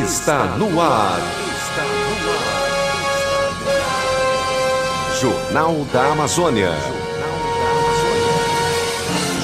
está 0.00 0.56
no 0.56 0.80
ar. 0.80 1.20
Jornal 5.20 5.86
da 5.92 6.12
Amazônia. 6.12 6.70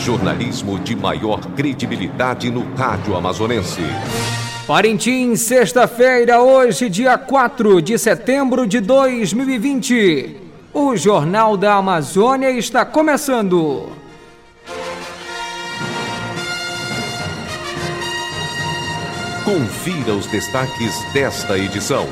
Jornalismo 0.03 0.79
de 0.79 0.97
maior 0.97 1.41
credibilidade 1.55 2.51
no 2.51 2.65
rádio 2.75 3.15
amazonense. 3.15 3.83
Parintins, 4.67 5.43
sexta-feira, 5.43 6.41
hoje, 6.41 6.89
dia 6.89 7.19
4 7.19 7.83
de 7.83 7.99
setembro 7.99 8.67
de 8.67 8.81
2020. 8.81 10.37
O 10.73 10.97
Jornal 10.97 11.59
da 11.59 11.75
Amazônia 11.75 12.51
está 12.51 12.87
começando. 12.87 13.91
Confira 19.49 20.13
os 20.13 20.27
destaques 20.27 20.95
desta 21.15 21.57
edição. 21.57 22.07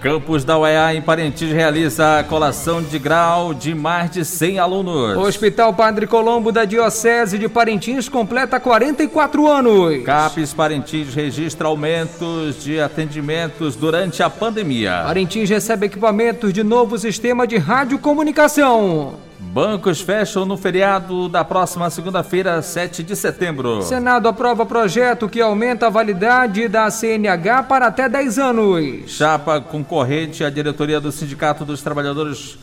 Campus 0.00 0.42
da 0.42 0.58
UEA 0.58 0.96
em 0.96 1.00
Parintins 1.00 1.52
realiza 1.52 2.18
a 2.18 2.24
colação 2.24 2.82
de 2.82 2.98
grau 2.98 3.54
de 3.54 3.76
mais 3.76 4.10
de 4.10 4.24
100 4.24 4.58
alunos. 4.58 5.16
O 5.16 5.20
Hospital 5.20 5.72
Padre 5.72 6.08
Colombo 6.08 6.50
da 6.50 6.64
Diocese 6.64 7.38
de 7.38 7.48
Parintins 7.48 8.08
completa 8.08 8.58
44 8.58 9.46
anos. 9.46 10.02
CAPES 10.02 10.52
Parintins 10.52 11.14
registra 11.14 11.68
aumentos 11.68 12.64
de 12.64 12.80
atendimentos 12.80 13.76
durante 13.76 14.20
a 14.20 14.28
pandemia. 14.28 15.04
Parintins 15.04 15.48
recebe 15.48 15.86
equipamentos 15.86 16.52
de 16.52 16.64
novo 16.64 16.98
sistema 16.98 17.46
de 17.46 17.56
radiocomunicação. 17.56 19.30
Bancos 19.50 20.00
fecham 20.00 20.46
no 20.46 20.56
feriado 20.56 21.28
da 21.28 21.44
próxima 21.44 21.90
segunda-feira, 21.90 22.62
7 22.62 23.02
de 23.02 23.14
setembro. 23.16 23.82
Senado 23.82 24.28
aprova 24.28 24.64
projeto 24.64 25.28
que 25.28 25.40
aumenta 25.40 25.88
a 25.88 25.90
validade 25.90 26.68
da 26.68 26.90
CNH 26.90 27.64
para 27.68 27.88
até 27.88 28.08
10 28.08 28.38
anos. 28.38 29.10
Chapa 29.10 29.60
concorrente 29.60 30.42
à 30.42 30.48
diretoria 30.48 31.00
do 31.00 31.12
Sindicato 31.12 31.64
dos 31.64 31.82
Trabalhadores 31.82 32.56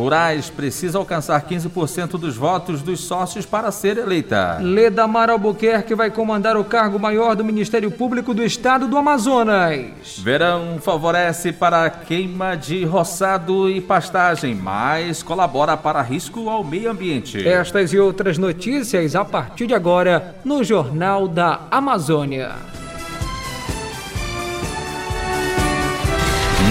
Rurais 0.00 0.48
precisa 0.48 0.96
alcançar 0.96 1.38
15% 1.42 2.12
dos 2.12 2.34
votos 2.34 2.80
dos 2.80 3.00
sócios 3.00 3.44
para 3.44 3.70
ser 3.70 3.98
eleita. 3.98 4.56
Leda 4.58 5.06
Mar 5.06 5.28
Albuquerque 5.28 5.94
vai 5.94 6.10
comandar 6.10 6.56
o 6.56 6.64
cargo 6.64 6.98
maior 6.98 7.36
do 7.36 7.44
Ministério 7.44 7.90
Público 7.90 8.32
do 8.32 8.42
Estado 8.42 8.88
do 8.88 8.96
Amazonas. 8.96 10.18
Verão 10.18 10.78
favorece 10.80 11.52
para 11.52 11.84
a 11.84 11.90
queima 11.90 12.56
de 12.56 12.82
roçado 12.82 13.68
e 13.68 13.78
pastagem, 13.78 14.54
mas 14.54 15.22
colabora 15.22 15.76
para 15.76 16.00
risco 16.00 16.48
ao 16.48 16.64
meio 16.64 16.90
ambiente. 16.90 17.46
Estas 17.46 17.92
e 17.92 17.98
outras 17.98 18.38
notícias 18.38 19.14
a 19.14 19.22
partir 19.22 19.66
de 19.66 19.74
agora 19.74 20.34
no 20.42 20.64
Jornal 20.64 21.28
da 21.28 21.60
Amazônia. 21.70 22.79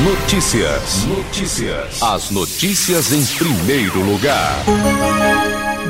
Notícias. 0.10 1.06
Notícias. 1.06 2.02
As 2.02 2.32
notícias 2.32 3.14
em 3.14 3.24
primeiro 3.38 4.02
lugar. 4.02 4.56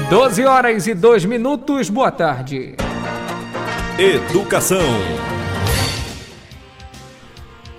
12 0.09 0.43
horas 0.43 0.87
e 0.87 0.93
2 0.93 1.23
minutos. 1.23 1.89
Boa 1.89 2.11
tarde. 2.11 2.75
Educação. 3.97 4.81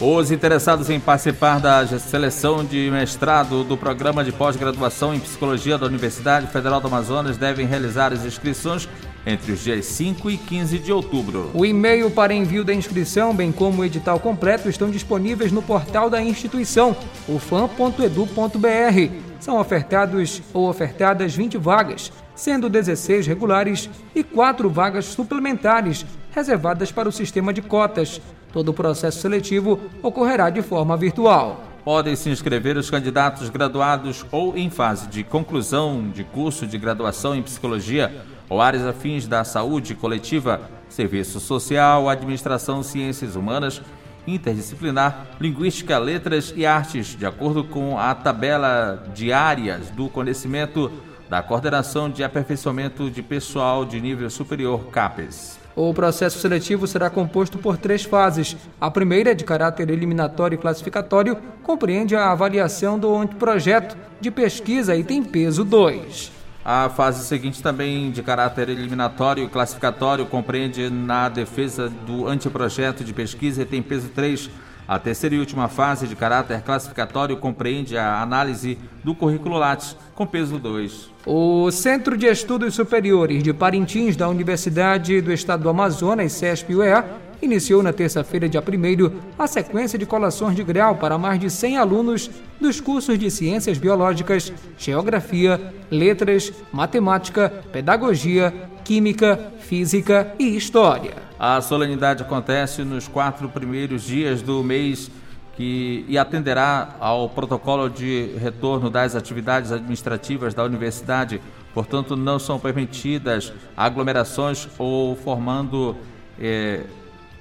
Os 0.00 0.30
interessados 0.30 0.88
em 0.88 0.98
participar 0.98 1.61
da 1.61 1.86
seleção 1.98 2.64
de 2.64 2.91
mestrado 2.91 3.62
do 3.62 3.77
programa 3.77 4.24
de 4.24 4.33
pós-graduação 4.33 5.14
em 5.14 5.20
psicologia 5.20 5.77
da 5.77 5.84
Universidade 5.84 6.46
Federal 6.46 6.80
do 6.80 6.86
Amazonas 6.86 7.36
devem 7.36 7.66
realizar 7.66 8.14
as 8.14 8.24
inscrições 8.24 8.88
entre 9.27 9.53
os 9.53 9.63
dias 9.63 9.85
5 9.87 10.31
e 10.31 10.37
15 10.37 10.79
de 10.79 10.93
outubro. 10.93 11.51
O 11.55 11.65
e-mail 11.65 12.11
para 12.11 12.35
envio 12.35 12.65
da 12.65 12.75
inscrição, 12.75 13.35
bem 13.35 13.53
como 13.53 13.83
o 13.83 13.85
edital 13.85 14.19
completo, 14.19 14.69
estão 14.69 14.91
disponíveis 14.91 15.53
no 15.53 15.63
portal 15.63 16.08
da 16.08 16.23
instituição, 16.23 16.97
ufam.edu.br. 17.29 19.14
São 19.39 19.59
ofertados 19.59 20.42
ou 20.53 20.69
ofertadas 20.69 21.35
20 21.35 21.57
vagas, 21.57 22.13
sendo 22.35 22.69
16 22.69 23.27
regulares 23.27 23.89
e 24.14 24.23
4 24.23 24.69
vagas 24.69 25.07
suplementares, 25.07 26.05
reservadas 26.30 26.92
para 26.92 27.09
o 27.09 27.13
sistema 27.13 27.53
de 27.53 27.63
cotas. 27.63 28.20
Todo 28.53 28.70
o 28.70 28.75
processo 28.75 29.20
seletivo 29.20 29.80
ocorrerá 30.03 30.51
de 30.51 30.61
forma 30.63 30.97
virtual. 30.97 31.64
Podem 31.85 32.14
se 32.14 32.29
inscrever 32.29 32.77
os 32.77 32.91
candidatos 32.91 33.48
graduados 33.48 34.27
ou 34.30 34.57
em 34.57 34.69
fase 34.69 35.09
de 35.09 35.25
conclusão 35.25 36.11
de 36.11 36.25
curso 36.25 36.67
de 36.67 36.77
graduação 36.77 37.35
em 37.35 37.42
psicologia 37.42 38.13
ou 38.50 38.61
áreas 38.61 38.84
afins 38.84 39.28
da 39.28 39.44
saúde 39.44 39.94
coletiva, 39.94 40.61
serviço 40.88 41.38
social, 41.38 42.08
administração, 42.08 42.83
ciências 42.83 43.36
humanas, 43.36 43.80
interdisciplinar, 44.27 45.28
linguística, 45.40 45.96
letras 45.96 46.52
e 46.56 46.66
artes, 46.66 47.16
de 47.16 47.24
acordo 47.24 47.64
com 47.64 47.96
a 47.96 48.14
tabela 48.14 49.05
de 49.14 49.33
áreas 49.33 49.88
do 49.90 50.08
conhecimento 50.08 50.90
da 51.28 51.40
Coordenação 51.40 52.11
de 52.11 52.24
Aperfeiçoamento 52.24 53.08
de 53.08 53.22
Pessoal 53.22 53.84
de 53.84 54.00
Nível 54.00 54.28
Superior, 54.28 54.86
CAPES. 54.86 55.61
O 55.77 55.94
processo 55.94 56.40
seletivo 56.40 56.88
será 56.88 57.08
composto 57.08 57.56
por 57.56 57.77
três 57.77 58.02
fases. 58.02 58.56
A 58.80 58.90
primeira, 58.90 59.32
de 59.32 59.44
caráter 59.44 59.88
eliminatório 59.88 60.56
e 60.56 60.58
classificatório, 60.58 61.36
compreende 61.62 62.17
a 62.17 62.32
avaliação 62.32 62.98
do 62.98 63.14
anteprojeto 63.14 63.96
de 64.20 64.30
pesquisa 64.30 64.96
e 64.96 65.05
tem 65.05 65.22
peso 65.22 65.64
2. 65.64 66.39
A 66.65 66.91
fase 66.91 67.25
seguinte, 67.25 67.63
também 67.63 68.11
de 68.11 68.23
caráter 68.23 68.69
eliminatório 68.69 69.45
e 69.45 69.48
classificatório, 69.48 70.27
compreende 70.27 70.91
na 70.91 71.29
defesa 71.29 71.89
do 71.89 72.29
anteprojeto 72.29 73.03
de 73.03 73.15
pesquisa 73.15 73.63
e 73.63 73.65
tem 73.65 73.83
peso 73.83 74.09
3. 74.11 74.51
A 74.87 74.98
terceira 74.98 75.37
e 75.37 75.39
última 75.39 75.69
fase, 75.69 76.07
de 76.07 76.17
caráter 76.17 76.61
classificatório, 76.63 77.37
compreende 77.37 77.97
a 77.97 78.21
análise 78.21 78.77
do 79.03 79.15
currículo 79.15 79.57
Lattes, 79.57 79.97
com 80.15 80.27
peso 80.27 80.59
2. 80.59 81.09
O 81.25 81.71
Centro 81.71 82.17
de 82.17 82.27
Estudos 82.27 82.75
Superiores 82.75 83.42
de 83.42 83.55
Parintins 83.55 84.17
da 84.17 84.29
Universidade 84.29 85.21
do 85.21 85.33
Estado 85.33 85.63
do 85.63 85.69
Amazonas, 85.69 86.33
CESP-UEA, 86.33 87.05
iniciou 87.42 87.83
na 87.83 87.92
terça-feira, 87.92 88.48
dia 88.48 88.61
1 88.61 89.20
a 89.39 89.46
sequência 89.46 89.98
de 89.98 90.06
colações 90.06 90.55
de 90.55 90.62
grau 90.62 90.96
para 90.96 91.18
mais 91.18 91.40
de 91.40 91.51
100 91.51 91.78
alunos 91.78 92.30
dos 92.61 92.80
cursos 92.80 93.18
de 93.18 93.30
Ciências 93.30 93.78
Biológicas, 93.78 94.52
Geografia, 94.78 95.73
Letras, 95.90 96.52
Matemática, 96.73 97.52
Pedagogia, 97.73 98.52
Química, 98.84 99.52
Física 99.61 100.34
e 100.39 100.56
História. 100.56 101.14
A 101.39 101.61
solenidade 101.61 102.23
acontece 102.23 102.83
nos 102.83 103.08
quatro 103.08 103.48
primeiros 103.48 104.02
dias 104.02 104.42
do 104.42 104.62
mês 104.62 105.11
que, 105.56 106.05
e 106.08 106.18
atenderá 106.18 106.96
ao 107.00 107.29
protocolo 107.29 107.89
de 107.89 108.30
retorno 108.39 108.90
das 108.90 109.14
atividades 109.14 109.73
administrativas 109.73 110.55
da 110.55 110.64
universidade. 110.64 111.40
Portanto, 111.73 112.17
não 112.17 112.39
são 112.39 112.58
permitidas 112.58 113.52
aglomerações 113.77 114.68
ou 114.79 115.14
formando. 115.17 115.96
Eh, 116.39 116.84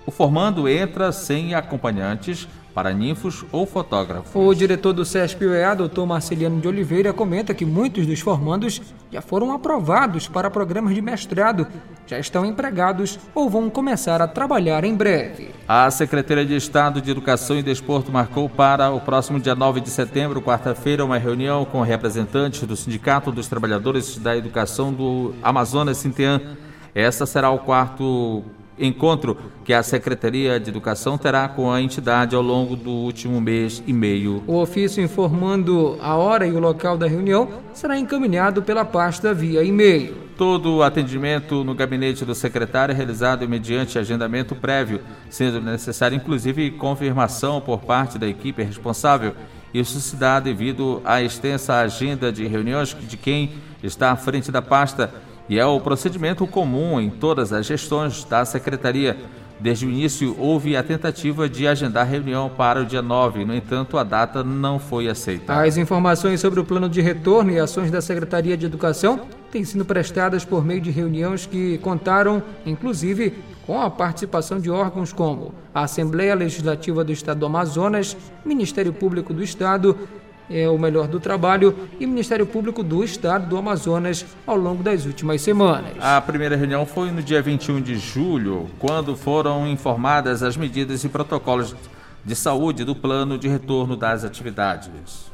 o 0.10 0.12
formando 0.12 0.68
entra 0.68 1.12
sem 1.12 1.54
acompanhantes 1.54 2.48
para 2.74 2.92
ninfos 2.92 3.46
ou 3.52 3.66
fotógrafos. 3.66 4.32
O 4.34 4.54
diretor 4.56 4.92
do 4.92 5.06
CESP-UEA, 5.06 5.76
Dr. 5.76 6.02
Marceliano 6.02 6.60
de 6.60 6.68
Oliveira, 6.68 7.14
comenta 7.14 7.54
que 7.54 7.64
muitos 7.64 8.08
dos 8.08 8.20
formandos 8.20 8.82
já 9.12 9.22
foram 9.22 9.54
aprovados 9.54 10.28
para 10.28 10.50
programas 10.50 10.96
de 10.96 11.02
mestrado, 11.02 11.68
já 12.08 12.18
estão 12.18 12.44
empregados 12.44 13.20
ou 13.36 13.50
vão 13.50 13.70
começar 13.70 14.20
a 14.20 14.28
trabalhar 14.28 14.84
em 14.84 14.96
breve. 14.96 15.52
A 15.68 15.92
Secretaria 15.92 16.46
de 16.46 16.56
Estado 16.56 17.02
de 17.02 17.12
Educação 17.12 17.60
e 17.60 17.64
Desporto 17.64 18.12
marcou 18.12 18.50
para 18.50 18.90
o 18.90 19.00
próximo 19.00 19.40
dia 19.40 19.54
9 19.54 19.80
de 19.82 19.92
setembro, 19.92 20.42
quarta-feira, 20.42 21.06
uma 21.06 21.20
reunião 21.20 21.66
com 21.66 21.82
representantes 21.82 22.64
do 22.64 22.76
Sindicato 22.76 23.32
dos 23.32 23.48
Trabalhadores 23.48 24.18
da 24.18 24.36
Educação 24.36 24.92
do 24.92 25.36
Amazonas 25.44 25.98
Sintean. 25.98 26.42
Essa 26.96 27.28
será 27.28 27.52
o 27.52 27.60
quarto 27.60 28.44
encontro 28.80 29.38
que 29.64 29.74
a 29.74 29.84
Secretaria 29.84 30.60
de 30.60 30.70
Educação 30.70 31.18
terá 31.18 31.48
com 31.48 31.72
a 31.72 31.82
entidade 31.82 32.36
ao 32.36 32.42
longo 32.42 32.76
do 32.76 32.90
último 32.90 33.40
mês 33.42 33.84
e 33.86 33.94
meio. 33.94 34.44
O 34.48 34.56
ofício 34.56 35.04
informando 35.04 35.98
a 36.02 36.16
hora 36.16 36.48
e 36.48 36.52
o 36.52 36.60
local 36.60 36.98
da 36.98 37.08
reunião 37.08 37.50
será 37.74 38.00
encaminhado 38.00 38.64
pela 38.64 38.86
pasta 38.86 39.34
via 39.34 39.64
e-mail. 39.64 40.30
Todo 40.38 40.78
o 40.78 40.84
atendimento 40.84 41.64
no 41.66 41.76
gabinete 41.76 42.24
do 42.24 42.34
secretário 42.34 42.94
é 42.94 42.96
realizado 42.96 43.48
mediante 43.48 44.00
agendamento 44.00 44.56
prévio, 44.56 45.02
sendo 45.30 45.60
necessário 45.60 46.16
inclusive 46.16 46.72
confirmação 46.72 47.60
por 47.60 47.82
parte 47.82 48.18
da 48.18 48.28
equipe 48.28 48.64
responsável. 48.64 49.34
Isso 49.74 50.00
se 50.00 50.16
dá 50.16 50.40
devido 50.40 51.02
à 51.04 51.22
extensa 51.22 51.76
agenda 51.76 52.32
de 52.32 52.48
reuniões 52.48 52.96
de 53.00 53.18
quem 53.18 53.52
está 53.84 54.12
à 54.12 54.16
frente 54.16 54.52
da 54.52 54.62
pasta 54.62 55.14
e 55.50 55.58
é 55.58 55.66
o 55.66 55.80
procedimento 55.80 56.46
comum 56.46 57.02
em 57.02 57.10
todas 57.10 57.52
as 57.52 57.66
gestões 57.66 58.24
da 58.24 58.46
Secretaria. 58.46 59.18
Desde 59.60 59.86
o 59.86 59.90
início, 59.90 60.34
houve 60.40 60.78
a 60.78 60.84
tentativa 60.84 61.50
de 61.50 61.68
agendar 61.68 62.08
reunião 62.08 62.50
para 62.50 62.82
o 62.82 62.86
dia 62.86 63.02
9, 63.02 63.44
no 63.44 63.54
entanto, 63.54 63.98
a 63.98 64.06
data 64.06 64.42
não 64.42 64.80
foi 64.80 65.10
aceita. 65.10 65.54
As 65.54 65.76
informações 65.76 66.40
sobre 66.40 66.62
o 66.62 66.64
plano 66.64 66.88
de 66.88 67.02
retorno 67.02 67.52
e 67.52 67.60
ações 67.60 67.92
da 67.92 68.00
Secretaria 68.00 68.56
de 68.56 68.66
Educação 68.66 69.20
têm 69.52 69.66
sido 69.66 69.84
prestadas 69.84 70.46
por 70.46 70.64
meio 70.64 70.80
de 70.80 70.92
reuniões 70.92 71.46
que 71.46 71.78
contaram, 71.80 72.42
inclusive, 72.66 73.34
com 73.66 73.82
a 73.82 73.90
participação 73.90 74.62
de 74.62 74.70
órgãos 74.70 75.12
como 75.12 75.54
a 75.76 75.84
Assembleia 75.84 76.36
Legislativa 76.36 77.04
do 77.04 77.12
Estado 77.12 77.42
do 77.42 77.46
Amazonas, 77.46 78.16
Ministério 78.46 78.94
Público 78.94 79.34
do 79.34 79.44
Estado, 79.44 79.98
é, 80.50 80.68
o 80.70 80.78
melhor 80.78 81.08
do 81.08 81.20
trabalho 81.20 81.76
e 82.00 82.06
Ministério 82.06 82.46
Público 82.46 82.84
do 82.84 83.04
Estado 83.04 83.48
do 83.48 83.58
Amazonas 83.58 84.26
ao 84.46 84.56
longo 84.56 84.82
das 84.82 85.06
últimas 85.06 85.42
semanas. 85.42 85.94
A 86.00 86.20
primeira 86.20 86.56
reunião 86.56 86.86
foi 86.86 87.12
no 87.12 87.22
dia 87.22 87.42
21 87.42 87.82
de 87.82 87.96
julho, 87.98 88.68
quando 88.80 89.16
foram 89.16 89.68
informadas 89.68 90.42
as 90.42 90.58
medidas 90.58 91.04
e 91.04 91.10
protocolos 91.10 91.76
de 92.24 92.36
saúde 92.36 92.84
do 92.84 92.96
plano 92.96 93.38
de 93.38 93.48
retorno 93.48 93.96
das 93.96 94.24
atividades. 94.24 95.30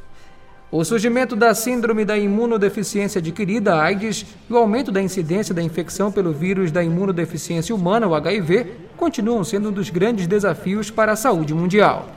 O 0.71 0.83
surgimento 0.83 1.35
da 1.35 1.53
síndrome 1.53 2.03
da 2.03 2.17
imunodeficiência 2.17 3.19
adquirida, 3.19 3.79
AIDS, 3.79 4.25
e 4.49 4.53
o 4.53 4.57
aumento 4.57 4.91
da 4.91 5.01
incidência 5.01 5.53
da 5.53 5.61
infecção 5.61 6.11
pelo 6.11 6.33
vírus 6.33 6.71
da 6.71 6.83
imunodeficiência 6.83 7.73
humana, 7.73 8.07
o 8.07 8.15
HIV, 8.15 8.73
continuam 8.97 9.43
sendo 9.43 9.69
um 9.69 9.71
dos 9.71 9.89
grandes 9.89 10.27
desafios 10.27 10.89
para 10.89 11.13
a 11.13 11.15
saúde 11.15 11.53
mundial. 11.53 12.09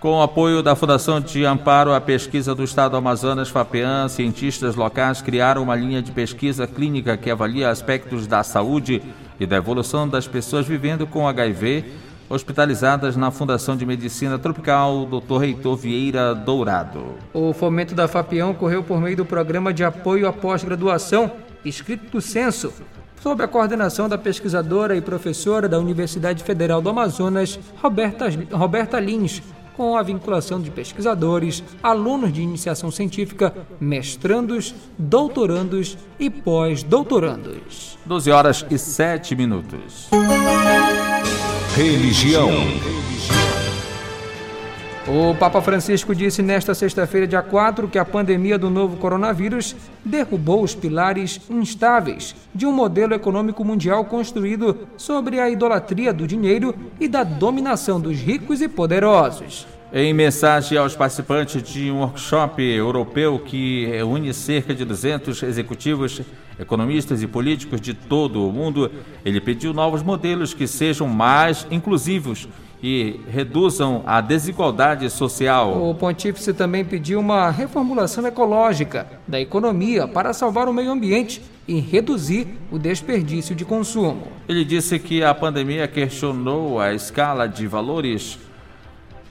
Com 0.00 0.12
o 0.12 0.22
apoio 0.22 0.62
da 0.62 0.74
Fundação 0.74 1.20
de 1.20 1.44
Amparo 1.44 1.92
à 1.92 2.00
Pesquisa 2.00 2.54
do 2.54 2.64
Estado 2.64 2.92
do 2.92 2.96
Amazonas, 2.96 3.50
FAPEAN, 3.50 4.08
cientistas 4.08 4.74
locais 4.74 5.20
criaram 5.20 5.62
uma 5.62 5.76
linha 5.76 6.00
de 6.00 6.10
pesquisa 6.10 6.66
clínica 6.66 7.18
que 7.18 7.30
avalia 7.30 7.68
aspectos 7.68 8.26
da 8.26 8.42
saúde 8.42 9.02
e 9.38 9.44
da 9.44 9.56
evolução 9.56 10.08
das 10.08 10.26
pessoas 10.26 10.66
vivendo 10.66 11.06
com 11.06 11.28
HIV, 11.28 11.84
hospitalizadas 12.30 13.14
na 13.14 13.30
Fundação 13.30 13.76
de 13.76 13.84
Medicina 13.84 14.38
Tropical 14.38 15.04
Dr. 15.04 15.36
Reitor 15.36 15.76
Vieira 15.76 16.34
Dourado. 16.34 17.16
O 17.34 17.52
fomento 17.52 17.94
da 17.94 18.08
FAPEAN 18.08 18.48
ocorreu 18.48 18.82
por 18.82 18.98
meio 19.02 19.18
do 19.18 19.26
Programa 19.26 19.70
de 19.70 19.84
Apoio 19.84 20.26
à 20.26 20.32
Pós-Graduação, 20.32 21.30
escrito 21.62 22.22
censo, 22.22 22.72
sob 23.20 23.44
a 23.44 23.48
coordenação 23.48 24.08
da 24.08 24.16
pesquisadora 24.16 24.96
e 24.96 25.02
professora 25.02 25.68
da 25.68 25.78
Universidade 25.78 26.42
Federal 26.42 26.80
do 26.80 26.88
Amazonas, 26.88 27.60
Roberta, 27.82 28.28
Roberta 28.50 28.98
Lins, 28.98 29.42
com 29.80 29.96
a 29.96 30.02
vinculação 30.02 30.60
de 30.60 30.70
pesquisadores, 30.70 31.64
alunos 31.82 32.30
de 32.34 32.42
iniciação 32.42 32.90
científica, 32.90 33.66
mestrandos, 33.80 34.74
doutorandos 34.98 35.96
e 36.18 36.28
pós-doutorandos. 36.28 37.96
12 38.04 38.30
horas 38.30 38.66
e 38.70 38.76
7 38.76 39.34
minutos. 39.34 40.10
Religião. 41.74 42.50
O 45.12 45.34
Papa 45.34 45.60
Francisco 45.60 46.14
disse 46.14 46.40
nesta 46.40 46.72
sexta-feira, 46.72 47.26
dia 47.26 47.42
4, 47.42 47.88
que 47.88 47.98
a 47.98 48.04
pandemia 48.04 48.56
do 48.56 48.70
novo 48.70 48.96
coronavírus 48.96 49.74
derrubou 50.04 50.62
os 50.62 50.72
pilares 50.72 51.40
instáveis 51.50 52.36
de 52.54 52.64
um 52.64 52.70
modelo 52.70 53.12
econômico 53.12 53.64
mundial 53.64 54.04
construído 54.04 54.86
sobre 54.96 55.40
a 55.40 55.50
idolatria 55.50 56.12
do 56.12 56.28
dinheiro 56.28 56.72
e 57.00 57.08
da 57.08 57.24
dominação 57.24 58.00
dos 58.00 58.20
ricos 58.20 58.60
e 58.60 58.68
poderosos. 58.68 59.66
Em 59.92 60.14
mensagem 60.14 60.78
aos 60.78 60.94
participantes 60.94 61.60
de 61.60 61.90
um 61.90 62.02
workshop 62.02 62.62
europeu 62.62 63.40
que 63.40 63.86
reúne 63.86 64.32
cerca 64.32 64.72
de 64.72 64.84
200 64.84 65.42
executivos, 65.42 66.22
economistas 66.56 67.20
e 67.20 67.26
políticos 67.26 67.80
de 67.80 67.94
todo 67.94 68.46
o 68.46 68.52
mundo, 68.52 68.88
ele 69.24 69.40
pediu 69.40 69.74
novos 69.74 70.04
modelos 70.04 70.54
que 70.54 70.68
sejam 70.68 71.08
mais 71.08 71.66
inclusivos 71.68 72.46
e 72.82 73.20
reduzam 73.28 74.02
a 74.06 74.20
desigualdade 74.20 75.08
social. 75.10 75.90
O 75.90 75.94
pontífice 75.94 76.54
também 76.54 76.84
pediu 76.84 77.20
uma 77.20 77.50
reformulação 77.50 78.26
ecológica 78.26 79.06
da 79.28 79.40
economia 79.40 80.08
para 80.08 80.32
salvar 80.32 80.68
o 80.68 80.72
meio 80.72 80.90
ambiente 80.90 81.42
e 81.68 81.78
reduzir 81.78 82.48
o 82.70 82.78
desperdício 82.78 83.54
de 83.54 83.64
consumo. 83.64 84.28
Ele 84.48 84.64
disse 84.64 84.98
que 84.98 85.22
a 85.22 85.34
pandemia 85.34 85.86
questionou 85.86 86.80
a 86.80 86.94
escala 86.94 87.46
de 87.46 87.66
valores, 87.66 88.38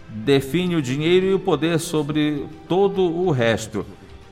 define 0.08 0.76
o 0.76 0.82
dinheiro 0.82 1.26
e 1.26 1.34
o 1.34 1.40
poder 1.40 1.80
sobre 1.80 2.46
todo 2.68 3.02
o 3.02 3.32
resto 3.32 3.86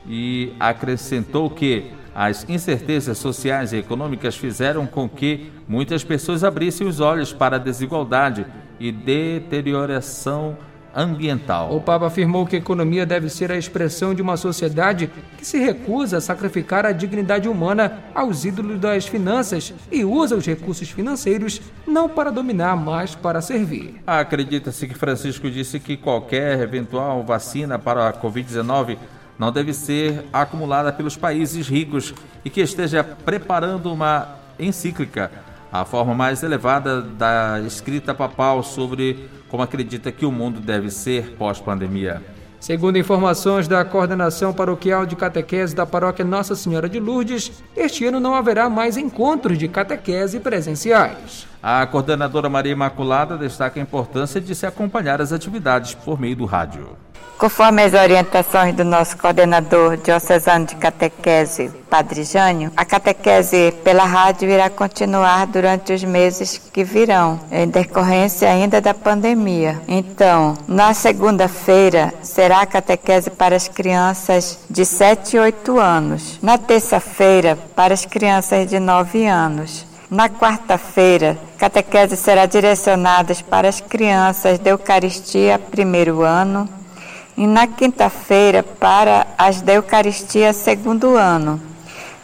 e 0.06 0.52
acrescentou 0.58 1.50
que 1.50 1.90
as 2.14 2.48
incertezas 2.48 3.18
sociais 3.18 3.72
e 3.72 3.76
econômicas 3.76 4.36
fizeram 4.36 4.86
com 4.86 5.08
que 5.08 5.52
muitas 5.68 6.02
pessoas 6.02 6.42
abrissem 6.42 6.86
os 6.86 6.98
olhos 6.98 7.32
para 7.32 7.56
a 7.56 7.60
desigualdade 7.60 8.46
e 8.78 8.92
deterioração 8.92 10.56
ambiental. 10.94 11.74
O 11.74 11.80
Papa 11.80 12.06
afirmou 12.06 12.46
que 12.46 12.56
a 12.56 12.58
economia 12.58 13.06
deve 13.06 13.28
ser 13.28 13.52
a 13.52 13.56
expressão 13.56 14.14
de 14.14 14.22
uma 14.22 14.36
sociedade 14.36 15.10
que 15.36 15.46
se 15.46 15.58
recusa 15.58 16.16
a 16.16 16.20
sacrificar 16.20 16.84
a 16.84 16.92
dignidade 16.92 17.48
humana 17.48 18.00
aos 18.14 18.44
ídolos 18.44 18.80
das 18.80 19.06
finanças 19.06 19.72
e 19.92 20.04
usa 20.04 20.34
os 20.34 20.46
recursos 20.46 20.90
financeiros 20.90 21.60
não 21.86 22.08
para 22.08 22.32
dominar, 22.32 22.76
mas 22.76 23.14
para 23.14 23.40
servir. 23.40 24.00
Acredita-se 24.06 24.88
que 24.88 24.94
Francisco 24.94 25.50
disse 25.50 25.78
que 25.78 25.96
qualquer 25.96 26.60
eventual 26.60 27.22
vacina 27.22 27.78
para 27.78 28.08
a 28.08 28.12
Covid-19 28.12 28.96
não 29.38 29.52
deve 29.52 29.72
ser 29.72 30.24
acumulada 30.32 30.92
pelos 30.92 31.16
países 31.16 31.68
ricos 31.68 32.12
e 32.44 32.50
que 32.50 32.60
esteja 32.60 33.04
preparando 33.04 33.92
uma 33.92 34.36
encíclica, 34.58 35.30
a 35.72 35.84
forma 35.84 36.14
mais 36.14 36.42
elevada 36.42 37.02
da 37.02 37.60
escrita 37.66 38.14
papal 38.14 38.62
sobre 38.62 39.28
como 39.48 39.62
acredita 39.62 40.12
que 40.12 40.26
o 40.26 40.32
mundo 40.32 40.60
deve 40.60 40.90
ser 40.90 41.34
pós-pandemia. 41.36 42.22
Segundo 42.60 42.98
informações 42.98 43.66
da 43.66 43.84
Coordenação 43.84 44.52
Paroquial 44.52 45.06
de 45.06 45.16
Catequese 45.16 45.74
da 45.74 45.86
Paróquia 45.86 46.24
Nossa 46.24 46.54
Senhora 46.54 46.88
de 46.88 47.00
Lourdes, 47.00 47.52
este 47.76 48.04
ano 48.04 48.20
não 48.20 48.34
haverá 48.34 48.68
mais 48.68 48.96
encontros 48.96 49.56
de 49.56 49.68
catequese 49.68 50.40
presenciais. 50.40 51.47
A 51.62 51.84
coordenadora 51.86 52.48
Maria 52.48 52.72
Imaculada 52.72 53.36
destaca 53.36 53.80
a 53.80 53.82
importância 53.82 54.40
de 54.40 54.54
se 54.54 54.64
acompanhar 54.64 55.20
as 55.20 55.32
atividades 55.32 55.94
por 55.94 56.20
meio 56.20 56.36
do 56.36 56.44
rádio. 56.44 56.96
Conforme 57.36 57.84
as 57.84 57.94
orientações 57.94 58.74
do 58.74 58.84
nosso 58.84 59.16
coordenador 59.16 59.96
diocesano 59.96 60.66
de 60.66 60.74
catequese, 60.74 61.70
Padre 61.88 62.24
Jânio, 62.24 62.72
a 62.76 62.84
catequese 62.84 63.72
pela 63.84 64.04
rádio 64.04 64.50
irá 64.50 64.68
continuar 64.68 65.46
durante 65.46 65.92
os 65.92 66.02
meses 66.02 66.58
que 66.58 66.82
virão, 66.82 67.38
em 67.52 67.68
decorrência 67.68 68.50
ainda 68.50 68.80
da 68.80 68.92
pandemia. 68.92 69.80
Então, 69.86 70.54
na 70.66 70.92
segunda-feira 70.92 72.12
será 72.22 72.62
a 72.62 72.66
catequese 72.66 73.30
para 73.30 73.54
as 73.54 73.68
crianças 73.68 74.58
de 74.68 74.84
7 74.84 75.36
e 75.36 75.40
8 75.40 75.78
anos. 75.78 76.40
Na 76.42 76.58
terça-feira, 76.58 77.56
para 77.76 77.94
as 77.94 78.04
crianças 78.04 78.66
de 78.68 78.80
9 78.80 79.26
anos. 79.26 79.87
Na 80.10 80.26
quarta-feira, 80.26 81.36
catequese 81.58 82.16
será 82.16 82.46
direcionada 82.46 83.34
para 83.50 83.68
as 83.68 83.78
crianças 83.78 84.58
de 84.58 84.70
Eucaristia 84.70 85.58
primeiro 85.58 86.22
ano 86.22 86.66
e 87.36 87.46
na 87.46 87.66
quinta-feira 87.66 88.62
para 88.62 89.26
as 89.36 89.60
da 89.60 89.74
Eucaristia 89.74 90.54
segundo 90.54 91.14
ano. 91.14 91.60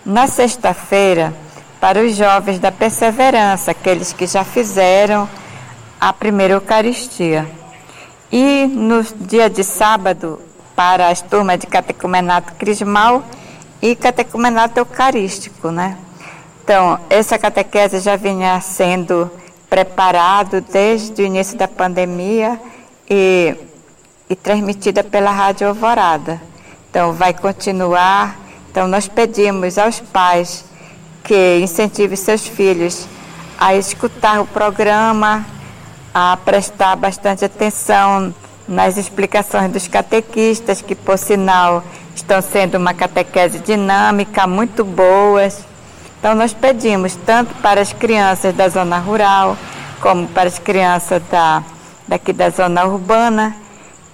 Na 0.02 0.26
sexta-feira, 0.26 1.34
para 1.78 2.00
os 2.00 2.16
jovens 2.16 2.58
da 2.58 2.72
Perseverança, 2.72 3.72
aqueles 3.72 4.14
que 4.14 4.26
já 4.26 4.44
fizeram 4.44 5.28
a 6.00 6.10
primeira 6.10 6.54
Eucaristia. 6.54 7.46
E 8.32 8.66
no 8.66 9.02
dia 9.02 9.50
de 9.50 9.62
sábado, 9.62 10.40
para 10.74 11.08
as 11.08 11.20
turmas 11.20 11.58
de 11.58 11.66
catecumenato 11.66 12.54
crismal 12.54 13.22
e 13.82 13.94
catecumenato 13.94 14.80
eucarístico, 14.80 15.70
né? 15.70 15.98
Então, 16.64 16.99
essa 17.11 17.38
catequese 17.38 18.00
já 18.00 18.16
vinha 18.16 18.59
sendo 18.61 19.30
preparado 19.68 20.61
desde 20.61 21.23
o 21.23 21.26
início 21.26 21.56
da 21.56 21.68
pandemia 21.68 22.59
e 23.09 23.54
e 24.28 24.35
transmitida 24.35 25.04
pela 25.04 25.30
Rádio 25.30 25.68
Alvorada. 25.68 26.40
Então, 26.90 27.12
vai 27.12 27.33
continuar. 27.33 28.37
Então, 28.71 28.88
nós 28.88 29.06
pedimos 29.06 29.78
aos 29.78 30.00
pais 30.00 30.64
que 31.23 31.59
incentivem 31.61 32.16
seus 32.16 32.47
filhos 32.47 33.06
a 33.59 33.75
escutar 33.75 34.40
o 34.40 34.47
programa, 34.47 35.44
a 36.12 36.37
prestar 36.44 36.97
bastante 36.97 37.44
atenção 37.44 38.35
nas 38.66 38.97
explicações 38.97 39.71
dos 39.71 39.87
catequistas, 39.87 40.80
que, 40.80 40.94
por 40.94 41.18
sinal, 41.18 41.85
estão 42.14 42.40
sendo 42.40 42.76
uma 42.76 42.94
catequese 42.94 43.59
dinâmica, 43.59 44.47
muito 44.47 44.85
boas. 44.85 45.64
Então, 46.25 46.35
nós 46.35 46.54
pedimos 46.54 47.16
tanto 47.16 47.54
para 47.57 47.83
as 47.83 47.93
crianças 47.93 48.54
da 48.54 48.66
zona 48.66 48.97
rural, 48.97 49.59
como 50.00 50.26
para 50.26 50.49
as 50.49 50.59
crianças 50.59 51.23
da, 51.31 51.62
daqui 52.09 52.33
da 52.33 52.49
zona 52.49 52.87
urbana, 52.87 53.54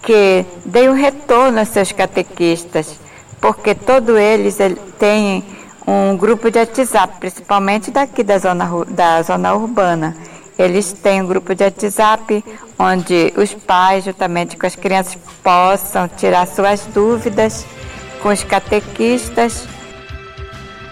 que 0.03 0.45
dê 0.65 0.89
um 0.89 0.93
retorno 0.93 1.61
aos 1.61 1.69
seus 1.69 1.93
catequistas, 1.93 2.99
porque 3.41 3.77
todos 3.77 4.17
eles 4.17 4.59
têm 4.99 5.45
um 5.87 6.17
grupo 6.17 6.51
de 6.51 6.59
WhatsApp, 6.59 7.15
principalmente 7.21 7.93
daqui 7.93 8.25
da 8.25 8.39
zona, 8.39 8.69
da 8.89 9.23
zona 9.23 9.55
urbana. 9.55 10.17
eles 10.59 10.93
têm 10.93 11.23
um 11.23 11.27
grupo 11.29 11.55
de 11.55 11.63
WhatsApp 11.63 12.45
onde 12.77 13.33
os 13.37 13.55
pais, 13.55 14.03
juntamente 14.03 14.57
com 14.57 14.67
as 14.67 14.75
crianças, 14.75 15.17
possam 15.45 16.09
tirar 16.09 16.49
suas 16.49 16.85
dúvidas 16.87 17.65
com 18.21 18.31
os 18.31 18.43
catequistas. 18.43 19.65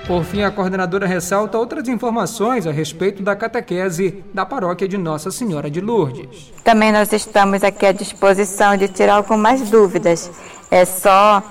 Por 0.08 0.24
fim, 0.24 0.42
a 0.42 0.50
coordenadora 0.50 1.06
ressalta 1.06 1.58
outras 1.58 1.86
informações 1.86 2.66
a 2.66 2.72
respeito 2.72 3.22
da 3.22 3.36
catequese 3.36 4.24
da 4.32 4.46
paróquia 4.46 4.88
de 4.88 4.96
Nossa 4.96 5.30
Senhora 5.30 5.70
de 5.70 5.82
Lourdes. 5.82 6.50
Também 6.64 6.90
nós 6.90 7.12
estamos 7.12 7.62
aqui 7.62 7.84
à 7.84 7.92
disposição 7.92 8.74
de 8.74 8.88
tirar 8.88 9.16
algumas 9.16 9.68
dúvidas. 9.68 10.30
É 10.70 10.86
só 10.86 11.42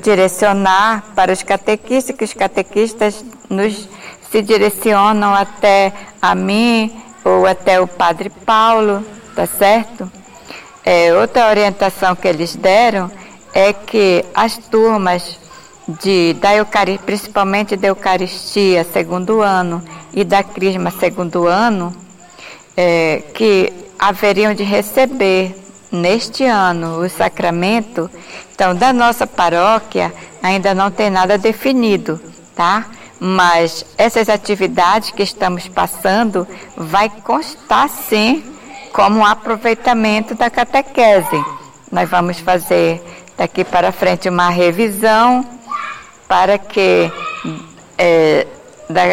direcionar 0.00 1.06
para 1.16 1.32
os 1.32 1.42
catequistas, 1.42 2.14
que 2.14 2.22
os 2.22 2.32
catequistas 2.32 3.24
nos 3.50 3.88
se 4.30 4.42
direcionam 4.42 5.34
até 5.34 5.92
a 6.22 6.36
mim 6.36 7.02
ou 7.24 7.44
até 7.46 7.80
o 7.80 7.88
Padre 7.88 8.30
Paulo, 8.30 9.04
tá 9.34 9.44
certo? 9.44 10.08
É, 10.84 11.12
outra 11.14 11.48
orientação 11.48 12.14
que 12.14 12.28
eles 12.28 12.54
deram 12.54 13.10
é 13.52 13.72
que 13.72 14.24
as 14.32 14.56
turmas 14.56 15.41
de, 16.00 16.34
da 16.34 16.54
Eucaristia, 16.54 17.04
principalmente 17.04 17.76
da 17.76 17.88
Eucaristia 17.88 18.84
segundo 18.84 19.40
ano 19.40 19.82
e 20.12 20.24
da 20.24 20.42
Crisma 20.42 20.90
segundo 20.90 21.46
ano, 21.46 21.94
é, 22.76 23.22
que 23.34 23.72
haveriam 23.98 24.54
de 24.54 24.62
receber 24.62 25.54
neste 25.90 26.44
ano 26.44 27.00
o 27.04 27.08
sacramento, 27.08 28.10
então 28.54 28.74
da 28.74 28.92
nossa 28.92 29.26
paróquia 29.26 30.12
ainda 30.42 30.74
não 30.74 30.90
tem 30.90 31.10
nada 31.10 31.36
definido, 31.36 32.20
tá? 32.54 32.86
Mas 33.20 33.84
essas 33.96 34.28
atividades 34.28 35.10
que 35.10 35.22
estamos 35.22 35.68
passando 35.68 36.46
vai 36.76 37.08
constar 37.08 37.88
sim 37.88 38.42
como 38.92 39.20
um 39.20 39.24
aproveitamento 39.24 40.34
da 40.34 40.50
catequese. 40.50 41.44
Nós 41.90 42.08
vamos 42.10 42.40
fazer 42.40 43.00
daqui 43.36 43.64
para 43.64 43.92
frente 43.92 44.28
uma 44.28 44.48
revisão 44.48 45.46
para 46.32 46.56
que 46.56 47.12
é, 47.98 48.46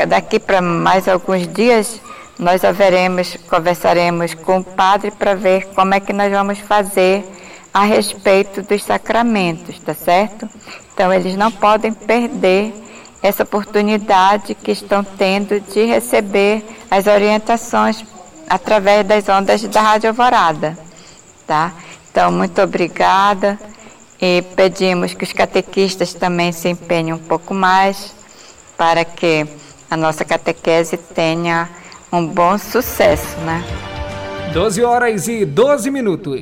daqui 0.07 0.39
para 0.39 0.61
mais 0.61 1.05
alguns 1.05 1.45
dias 1.49 1.99
nós 2.39 2.63
haveremos, 2.63 3.35
conversaremos 3.49 4.33
com 4.33 4.59
o 4.59 4.63
padre 4.63 5.11
para 5.11 5.35
ver 5.35 5.67
como 5.75 5.93
é 5.93 5.99
que 5.99 6.13
nós 6.13 6.31
vamos 6.31 6.59
fazer 6.59 7.25
a 7.73 7.83
respeito 7.83 8.61
dos 8.61 8.85
sacramentos, 8.85 9.77
tá 9.79 9.93
certo? 9.93 10.49
Então 10.93 11.11
eles 11.13 11.35
não 11.35 11.51
podem 11.51 11.91
perder 11.91 12.73
essa 13.21 13.43
oportunidade 13.43 14.55
que 14.55 14.71
estão 14.71 15.03
tendo 15.03 15.59
de 15.59 15.83
receber 15.83 16.63
as 16.89 17.05
orientações 17.05 18.01
através 18.49 19.05
das 19.05 19.27
ondas 19.27 19.61
da 19.63 19.81
Rádio 19.81 20.07
Alvorada, 20.07 20.79
tá? 21.45 21.73
Então, 22.09 22.31
muito 22.31 22.61
obrigada 22.61 23.59
e 24.21 24.41
pedimos 24.55 25.13
que 25.13 25.23
os 25.23 25.33
catequistas 25.33 26.13
também 26.13 26.51
se 26.51 26.69
empenhem 26.69 27.13
um 27.13 27.17
pouco 27.17 27.53
mais 27.53 28.13
para 28.77 29.05
que 29.05 29.45
a 29.89 29.97
nossa 29.97 30.23
catequese 30.25 30.97
tenha 30.97 31.69
um 32.11 32.25
bom 32.25 32.57
sucesso, 32.57 33.37
né? 33.39 33.63
12 34.53 34.83
horas 34.83 35.27
e 35.27 35.45
12 35.45 35.91
minutos. 35.91 36.41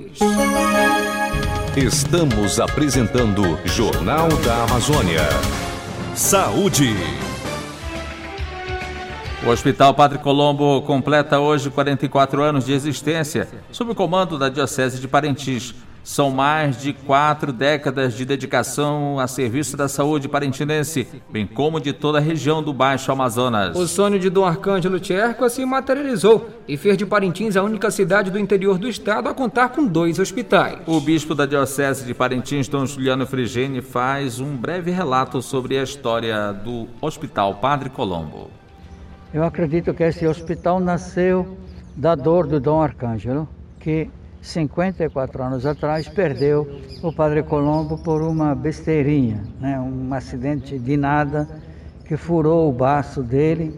Estamos 1.76 2.60
apresentando 2.60 3.60
Jornal 3.66 4.30
da 4.44 4.64
Amazônia. 4.64 5.22
Saúde. 6.16 6.96
O 9.46 9.50
Hospital 9.50 9.94
Padre 9.94 10.18
Colombo 10.18 10.82
completa 10.82 11.40
hoje 11.40 11.70
44 11.70 12.42
anos 12.42 12.66
de 12.66 12.74
existência, 12.74 13.48
sob 13.72 13.92
o 13.92 13.96
comando 13.96 14.38
da 14.40 14.50
Diocese 14.50 15.00
de 15.00 15.08
Parintins. 15.08 15.76
São 16.08 16.32
mais 16.32 16.82
de 16.82 16.94
quatro 16.94 17.52
décadas 17.52 18.14
de 18.14 18.24
dedicação 18.24 19.20
a 19.20 19.28
serviço 19.28 19.76
da 19.76 19.90
saúde 19.90 20.30
parentinense, 20.30 21.06
bem 21.30 21.46
como 21.46 21.82
de 21.82 21.92
toda 21.92 22.18
a 22.18 22.22
região 22.22 22.64
do 22.64 22.72
Baixo 22.72 23.12
Amazonas. 23.12 23.78
O 23.78 23.86
sonho 23.86 24.18
de 24.18 24.30
Dom 24.30 24.46
Arcângelo 24.46 25.02
Tcherco 25.02 25.50
se 25.50 25.66
materializou 25.66 26.50
e 26.66 26.78
fez 26.78 26.98
de 26.98 27.06
Parintins 27.06 27.58
a 27.58 27.62
única 27.62 27.92
cidade 27.92 28.32
do 28.32 28.40
interior 28.40 28.78
do 28.78 28.88
estado 28.88 29.28
a 29.28 29.34
contar 29.34 29.68
com 29.68 29.86
dois 29.86 30.18
hospitais. 30.18 30.80
O 30.88 31.02
bispo 31.02 31.36
da 31.36 31.46
Diocese 31.46 32.06
de 32.06 32.14
Parintins, 32.14 32.70
Dom 32.70 32.86
Juliano 32.86 33.28
Frigene, 33.28 33.82
faz 33.82 34.40
um 34.40 34.56
breve 34.56 34.92
relato 34.92 35.42
sobre 35.42 35.78
a 35.78 35.84
história 35.84 36.54
do 36.54 36.88
Hospital 37.02 37.56
Padre 37.56 37.90
Colombo. 37.90 38.50
Eu 39.34 39.44
acredito 39.44 39.94
que 39.94 40.04
esse 40.04 40.26
hospital 40.26 40.80
nasceu 40.80 41.58
da 41.98 42.16
dor 42.16 42.48
do 42.48 42.62
Dom 42.62 42.82
Arcângelo, 42.82 43.46
que 43.78 44.10
54 44.48 45.44
anos 45.44 45.66
atrás, 45.66 46.08
perdeu 46.08 46.68
o 47.04 47.12
Padre 47.12 47.44
Colombo 47.44 47.98
por 47.98 48.22
uma 48.22 48.56
besteirinha, 48.56 49.44
né? 49.60 49.78
um 49.80 50.14
acidente 50.14 50.80
de 50.80 50.96
nada 50.96 51.48
que 52.06 52.16
furou 52.16 52.70
o 52.70 52.72
baço 52.72 53.22
dele 53.22 53.78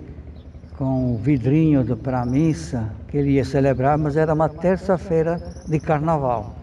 com 0.77 1.15
o 1.15 1.17
vidrinho 1.17 1.83
para 1.97 2.21
a 2.21 2.25
missa 2.25 2.89
que 3.07 3.17
ele 3.17 3.31
ia 3.31 3.43
celebrar, 3.43 3.97
mas 3.97 4.15
era 4.15 4.33
uma 4.33 4.47
terça-feira 4.47 5.41
de 5.67 5.79
carnaval. 5.79 6.55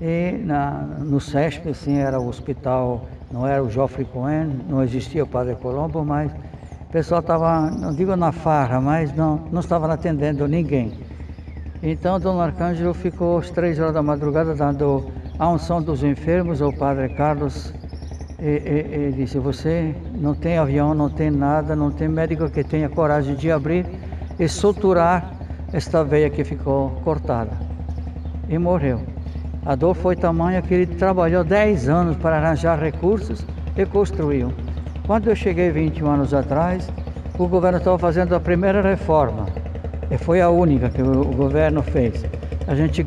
E 0.00 0.32
na, 0.44 0.82
no 1.00 1.18
SESP, 1.18 1.70
assim, 1.70 1.96
era 1.96 2.20
o 2.20 2.28
hospital, 2.28 3.06
não 3.32 3.46
era 3.46 3.64
o 3.64 3.70
Joffre 3.70 4.04
Cohen, 4.04 4.60
não 4.68 4.82
existia 4.82 5.24
o 5.24 5.26
Padre 5.26 5.54
Colombo, 5.54 6.04
mas 6.04 6.30
o 6.30 6.92
pessoal 6.92 7.20
estava, 7.20 7.70
não 7.70 7.94
digo 7.94 8.14
na 8.14 8.30
farra, 8.32 8.80
mas 8.80 9.16
não, 9.16 9.40
não 9.50 9.60
estava 9.60 9.90
atendendo 9.90 10.46
ninguém. 10.46 10.92
Então, 11.88 12.18
Dom 12.18 12.40
Arcângelo 12.40 12.92
ficou 12.92 13.38
às 13.38 13.48
três 13.48 13.78
horas 13.78 13.94
da 13.94 14.02
madrugada 14.02 14.56
dando 14.56 15.04
a 15.38 15.48
unção 15.48 15.80
dos 15.80 16.02
enfermos 16.02 16.60
ao 16.60 16.72
Padre 16.72 17.08
Carlos. 17.10 17.72
E, 18.40 18.44
e, 18.44 19.08
e, 19.08 19.12
disse: 19.12 19.38
Você 19.38 19.94
não 20.12 20.34
tem 20.34 20.58
avião, 20.58 20.94
não 20.94 21.08
tem 21.08 21.30
nada, 21.30 21.76
não 21.76 21.92
tem 21.92 22.08
médico 22.08 22.50
que 22.50 22.64
tenha 22.64 22.88
coragem 22.88 23.36
de 23.36 23.52
abrir 23.52 23.86
e 24.36 24.48
suturar 24.48 25.32
esta 25.72 26.02
veia 26.02 26.28
que 26.28 26.42
ficou 26.42 26.90
cortada. 27.04 27.56
E 28.48 28.58
morreu. 28.58 29.00
A 29.64 29.76
dor 29.76 29.94
foi 29.94 30.16
tamanha 30.16 30.62
que 30.62 30.74
ele 30.74 30.86
trabalhou 30.86 31.44
10 31.44 31.88
anos 31.88 32.16
para 32.16 32.36
arranjar 32.36 32.80
recursos 32.80 33.46
e 33.76 33.86
construiu. 33.86 34.52
Quando 35.06 35.30
eu 35.30 35.36
cheguei 35.36 35.70
21 35.70 36.10
anos 36.10 36.34
atrás, 36.34 36.92
o 37.38 37.46
governo 37.46 37.78
estava 37.78 37.96
fazendo 37.96 38.34
a 38.34 38.40
primeira 38.40 38.82
reforma 38.82 39.46
foi 40.18 40.40
a 40.40 40.48
única 40.48 40.88
que 40.88 41.02
o 41.02 41.24
governo 41.24 41.82
fez. 41.82 42.24
A 42.66 42.74
gente 42.74 43.04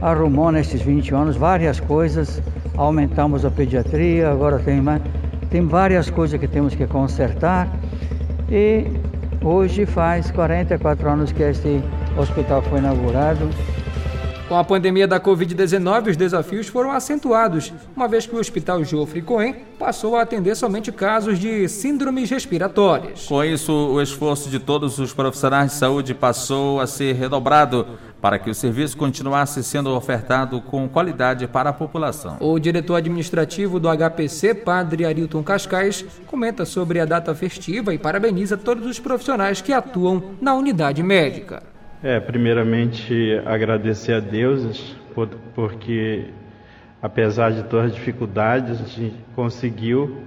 arrumou 0.00 0.50
nesses 0.50 0.80
20 0.82 1.14
anos 1.14 1.36
várias 1.36 1.78
coisas, 1.78 2.42
aumentamos 2.76 3.44
a 3.44 3.50
pediatria, 3.50 4.30
agora 4.30 4.58
tem 4.58 4.80
mais, 4.80 5.02
tem 5.50 5.66
várias 5.66 6.10
coisas 6.10 6.38
que 6.40 6.48
temos 6.48 6.74
que 6.74 6.86
consertar 6.86 7.68
e 8.50 8.86
hoje 9.42 9.86
faz 9.86 10.30
44 10.30 11.08
anos 11.08 11.32
que 11.32 11.42
este 11.42 11.82
hospital 12.16 12.62
foi 12.62 12.78
inaugurado. 12.78 13.48
Com 14.50 14.56
a 14.56 14.64
pandemia 14.64 15.06
da 15.06 15.20
Covid-19, 15.20 16.10
os 16.10 16.16
desafios 16.16 16.66
foram 16.66 16.90
acentuados, 16.90 17.72
uma 17.94 18.08
vez 18.08 18.26
que 18.26 18.34
o 18.34 18.38
Hospital 18.40 18.82
Geoffrey 18.82 19.22
Cohen 19.22 19.54
passou 19.78 20.16
a 20.16 20.22
atender 20.22 20.56
somente 20.56 20.90
casos 20.90 21.38
de 21.38 21.68
síndromes 21.68 22.28
respiratórias. 22.28 23.26
Com 23.26 23.44
isso, 23.44 23.72
o 23.72 24.02
esforço 24.02 24.50
de 24.50 24.58
todos 24.58 24.98
os 24.98 25.12
profissionais 25.12 25.70
de 25.70 25.76
saúde 25.76 26.14
passou 26.14 26.80
a 26.80 26.88
ser 26.88 27.14
redobrado 27.14 27.86
para 28.20 28.40
que 28.40 28.50
o 28.50 28.54
serviço 28.54 28.96
continuasse 28.96 29.62
sendo 29.62 29.94
ofertado 29.94 30.60
com 30.60 30.88
qualidade 30.88 31.46
para 31.46 31.70
a 31.70 31.72
população. 31.72 32.36
O 32.40 32.58
diretor 32.58 32.96
administrativo 32.96 33.78
do 33.78 33.88
HPC, 33.88 34.52
Padre 34.52 35.04
Arilton 35.04 35.44
Cascais, 35.44 36.04
comenta 36.26 36.64
sobre 36.64 36.98
a 36.98 37.04
data 37.04 37.32
festiva 37.36 37.94
e 37.94 37.98
parabeniza 37.98 38.56
todos 38.56 38.84
os 38.84 38.98
profissionais 38.98 39.60
que 39.60 39.72
atuam 39.72 40.20
na 40.40 40.54
unidade 40.54 41.04
médica. 41.04 41.62
É, 42.02 42.18
primeiramente 42.18 43.38
agradecer 43.44 44.14
a 44.14 44.20
Deus 44.20 44.96
por, 45.14 45.28
porque 45.54 46.30
apesar 47.02 47.52
de 47.52 47.64
todas 47.64 47.90
as 47.90 47.94
dificuldades, 47.94 48.80
a 48.80 48.86
gente 48.86 49.16
conseguiu 49.36 50.22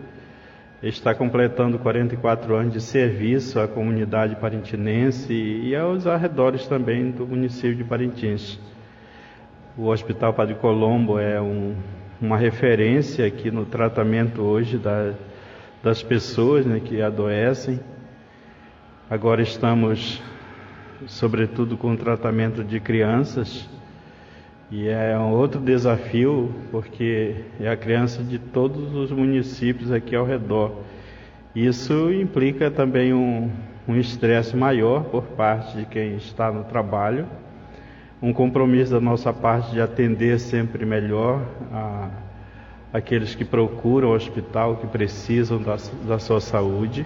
estar 0.84 1.16
completando 1.16 1.80
44 1.80 2.56
anos 2.56 2.74
de 2.74 2.80
serviço 2.80 3.60
à 3.60 3.68
comunidade 3.68 4.36
parintinense 4.36 5.34
e 5.34 5.76
aos 5.76 6.06
arredores 6.06 6.68
também 6.68 7.10
do 7.10 7.26
município 7.26 7.76
de 7.76 7.84
Parintins. 7.84 8.60
O 9.76 9.88
Hospital 9.88 10.32
Padre 10.32 10.54
Colombo 10.54 11.18
é 11.18 11.42
um, 11.42 11.76
uma 12.22 12.38
referência 12.38 13.26
aqui 13.26 13.50
no 13.50 13.66
tratamento 13.66 14.44
hoje 14.44 14.78
da, 14.78 15.14
das 15.82 16.04
pessoas 16.04 16.68
né, 16.68 16.80
que 16.80 17.02
adoecem. 17.02 17.80
Agora 19.10 19.42
estamos 19.42 20.22
sobretudo 21.08 21.78
com 21.78 21.92
o 21.92 21.98
tratamento 21.98 22.64
de 22.64 22.80
crianças. 22.80 23.68
E 24.72 24.88
é 24.88 25.18
um 25.18 25.32
outro 25.32 25.62
desafio, 25.62 26.54
porque 26.72 27.36
é 27.60 27.70
a 27.70 27.78
criança 27.78 28.24
de 28.24 28.40
todos 28.40 28.94
os 28.96 29.12
municípios 29.12 29.92
aqui 29.92 30.16
ao 30.16 30.26
redor. 30.26 30.72
Isso 31.56 32.12
implica 32.12 32.72
também 32.72 33.14
um, 33.14 33.52
um 33.88 33.96
estresse 33.96 34.56
maior 34.56 35.04
por 35.04 35.24
parte 35.24 35.78
de 35.78 35.86
quem 35.86 36.16
está 36.16 36.52
no 36.52 36.64
trabalho, 36.64 37.28
um 38.22 38.34
compromisso 38.34 38.94
da 38.94 39.02
nossa 39.02 39.32
parte 39.32 39.72
de 39.72 39.82
atender 39.82 40.40
sempre 40.40 40.86
melhor 40.86 41.42
a, 41.72 42.10
aqueles 42.94 43.36
que 43.36 43.46
procuram 43.46 44.10
o 44.10 44.16
hospital, 44.16 44.78
que 44.78 44.88
precisam 44.88 45.62
da, 45.62 45.78
da 46.08 46.18
sua 46.18 46.40
saúde. 46.40 47.06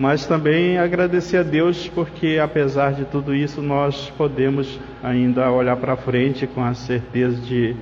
Mas 0.00 0.24
também 0.24 0.78
agradecer 0.78 1.36
a 1.36 1.42
Deus 1.42 1.86
porque, 1.86 2.40
apesar 2.42 2.94
de 2.94 3.04
tudo 3.04 3.34
isso, 3.34 3.60
nós 3.60 4.10
podemos 4.16 4.80
ainda 5.02 5.50
olhar 5.50 5.76
para 5.76 5.94
frente 5.94 6.46
com 6.46 6.64
a 6.64 6.72
certeza 6.72 7.38
de 7.38 7.76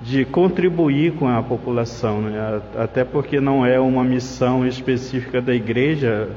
de 0.00 0.24
contribuir 0.24 1.12
com 1.12 1.28
a 1.28 1.40
população, 1.40 2.22
né? 2.22 2.60
até 2.76 3.04
porque 3.04 3.40
não 3.40 3.64
é 3.64 3.78
uma 3.78 4.02
missão 4.02 4.66
específica 4.66 5.40
da 5.40 5.54
igreja 5.54 6.28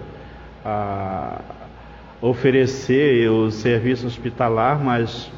oferecer 2.22 3.28
o 3.28 3.50
serviço 3.50 4.06
hospitalar, 4.06 4.80
mas 4.80 5.32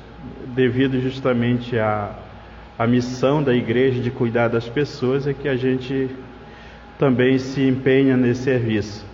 devido 0.47 0.99
justamente 0.99 1.79
à, 1.79 2.11
à 2.77 2.85
missão 2.85 3.41
da 3.41 3.55
igreja 3.55 4.01
de 4.01 4.11
cuidar 4.11 4.49
das 4.49 4.67
pessoas, 4.67 5.25
é 5.25 5.33
que 5.33 5.47
a 5.47 5.55
gente 5.55 6.09
também 6.97 7.37
se 7.37 7.61
empenha 7.61 8.17
nesse 8.17 8.43
serviço. 8.43 9.05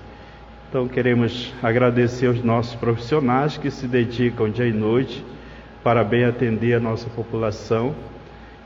Então 0.69 0.87
queremos 0.87 1.53
agradecer 1.61 2.27
aos 2.27 2.43
nossos 2.43 2.75
profissionais 2.75 3.57
que 3.57 3.69
se 3.69 3.87
dedicam 3.87 4.49
dia 4.49 4.67
e 4.67 4.73
noite 4.73 5.23
para 5.83 6.03
bem 6.03 6.23
atender 6.23 6.73
a 6.73 6.79
nossa 6.79 7.09
população 7.09 7.93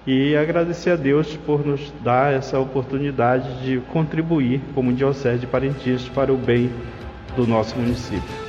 e 0.06 0.36
agradecer 0.38 0.92
a 0.92 0.96
Deus 0.96 1.36
por 1.46 1.66
nos 1.66 1.92
dar 2.02 2.32
essa 2.32 2.58
oportunidade 2.58 3.62
de 3.66 3.82
contribuir 3.92 4.62
como 4.74 4.94
Diocese 4.94 5.40
de 5.40 5.48
Parintins 5.48 6.08
para 6.08 6.32
o 6.32 6.38
bem 6.38 6.72
do 7.36 7.46
nosso 7.46 7.76
município. 7.76 8.48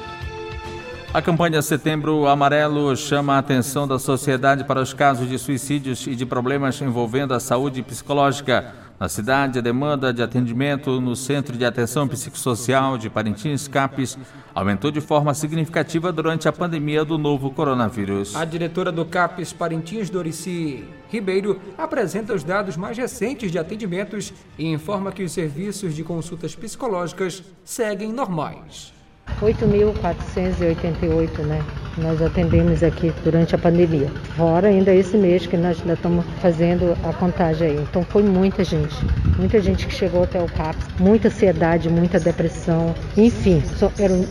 A 1.13 1.21
campanha 1.21 1.63
Setembro 1.63 2.29
Amarelo 2.29 2.95
chama 2.95 3.35
a 3.35 3.39
atenção 3.39 3.89
da 3.89 3.99
sociedade 3.99 4.63
para 4.63 4.81
os 4.81 4.93
casos 4.93 5.29
de 5.29 5.39
suicídios 5.39 6.07
e 6.07 6.15
de 6.15 6.25
problemas 6.25 6.81
envolvendo 6.81 7.35
a 7.35 7.41
saúde 7.41 7.83
psicológica. 7.83 8.88
Na 8.99 9.09
cidade, 9.09 9.61
a 9.61 9.63
demanda 9.63 10.13
de 10.13 10.21
atendimento 10.21 11.01
no 11.01 11.15
Centro 11.15 11.57
de 11.57 11.65
Atenção 11.65 12.09
Psicossocial 12.09 12.99
de 12.99 13.09
Parintins, 13.09 13.69
CAPES, 13.69 14.19
aumentou 14.53 14.91
de 14.91 15.01
forma 15.01 15.33
significativa 15.35 16.11
durante 16.11 16.49
a 16.49 16.53
pandemia 16.53 17.05
do 17.05 17.17
novo 17.17 17.53
coronavírus. 17.53 18.35
A 18.35 18.45
diretora 18.45 18.91
do 18.91 19.05
CAPES 19.05 19.53
Parintins, 19.53 20.11
Dorici 20.11 20.85
Ribeiro, 21.09 21.61
apresenta 21.79 22.35
os 22.35 22.43
dados 22.43 22.77
mais 22.77 22.99
recentes 22.99 23.53
de 23.53 23.59
atendimentos 23.59 24.33
e 24.59 24.67
informa 24.67 25.13
que 25.13 25.23
os 25.23 25.31
serviços 25.31 25.95
de 25.95 26.03
consultas 26.03 26.57
psicológicas 26.57 27.45
seguem 27.65 28.13
normais. 28.13 28.98
8.488, 29.41 31.39
né? 31.41 31.63
Nós 31.99 32.23
atendemos 32.23 32.83
aqui 32.85 33.13
durante 33.25 33.55
a 33.57 33.59
pandemia. 33.59 34.09
Fora 34.37 34.69
ainda 34.69 34.95
esse 34.95 35.17
mês 35.17 35.47
que 35.47 35.57
nós 35.57 35.81
ainda 35.81 35.95
estamos 35.95 36.25
fazendo 36.41 36.97
a 37.05 37.13
contagem 37.13 37.71
aí. 37.71 37.77
Então 37.77 38.05
foi 38.05 38.23
muita 38.23 38.63
gente, 38.63 38.95
muita 39.37 39.61
gente 39.61 39.87
que 39.87 39.93
chegou 39.93 40.23
até 40.23 40.41
o 40.41 40.47
CAPS, 40.47 40.87
muita 41.01 41.27
ansiedade, 41.27 41.89
muita 41.89 42.21
depressão, 42.21 42.95
enfim, 43.17 43.61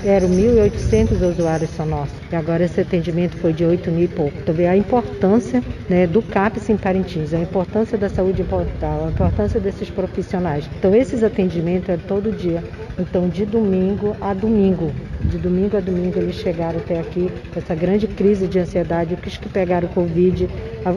eram 0.06 0.30
1.800 0.30 1.22
usuários 1.22 1.70
só 1.72 1.86
nossos. 1.86 2.16
E 2.32 2.36
agora 2.36 2.64
esse 2.64 2.80
atendimento 2.80 3.38
foi 3.38 3.52
de 3.54 3.66
8 3.66 3.92
mil 3.92 4.06
e 4.06 4.08
pouco. 4.08 4.38
Então 4.38 4.56
vê 4.56 4.68
a 4.68 4.76
importância 4.76 5.62
né, 5.90 6.08
do 6.08 6.22
CAPS 6.22 6.70
em 6.70 6.78
Parintins, 6.78 7.34
a 7.34 7.40
importância 7.40 7.98
da 7.98 8.10
saúde 8.10 8.44
mental, 8.44 9.06
a 9.08 9.10
importância 9.10 9.60
desses 9.60 9.90
profissionais. 9.90 10.70
Então 10.78 10.96
esses 10.96 11.22
atendimentos 11.24 11.90
é 11.90 11.98
todo 11.98 12.32
dia. 12.32 12.64
Então 12.98 13.28
de 13.30 13.46
domingo 13.46 14.16
a 14.22 14.34
domingo, 14.34 14.92
de 15.22 15.38
domingo 15.38 15.78
a 15.78 15.80
domingo 15.80 16.18
eles 16.20 16.36
chegaram 16.36 16.80
até 16.80 17.00
aqui 17.00 17.30
essa 17.56 17.76
grande 17.76 18.08
crise 18.08 18.48
de 18.48 18.60
ansiedade, 18.60 19.18
os 19.26 19.38
que 19.38 19.50
pegaram 19.50 19.88
Covid, 19.90 20.50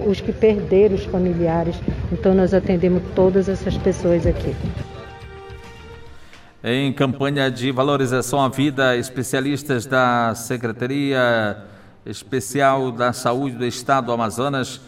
os 0.06 0.20
que 0.20 0.32
perderam 0.32 0.94
os 0.94 1.04
familiares. 1.04 1.76
Então 2.12 2.34
nós 2.34 2.54
atendemos 2.54 3.02
todas 3.14 3.48
essas 3.48 3.76
pessoas 3.76 4.26
aqui. 4.26 4.54
Em 6.62 6.92
campanha 6.92 7.50
de 7.50 7.72
valorização 7.72 8.40
à 8.40 8.48
vida, 8.48 8.96
especialistas 8.96 9.86
da 9.86 10.34
Secretaria 10.34 11.56
Especial 12.04 12.92
da 12.92 13.12
Saúde 13.12 13.56
do 13.56 13.66
Estado 13.66 14.06
do 14.06 14.12
Amazonas 14.12 14.80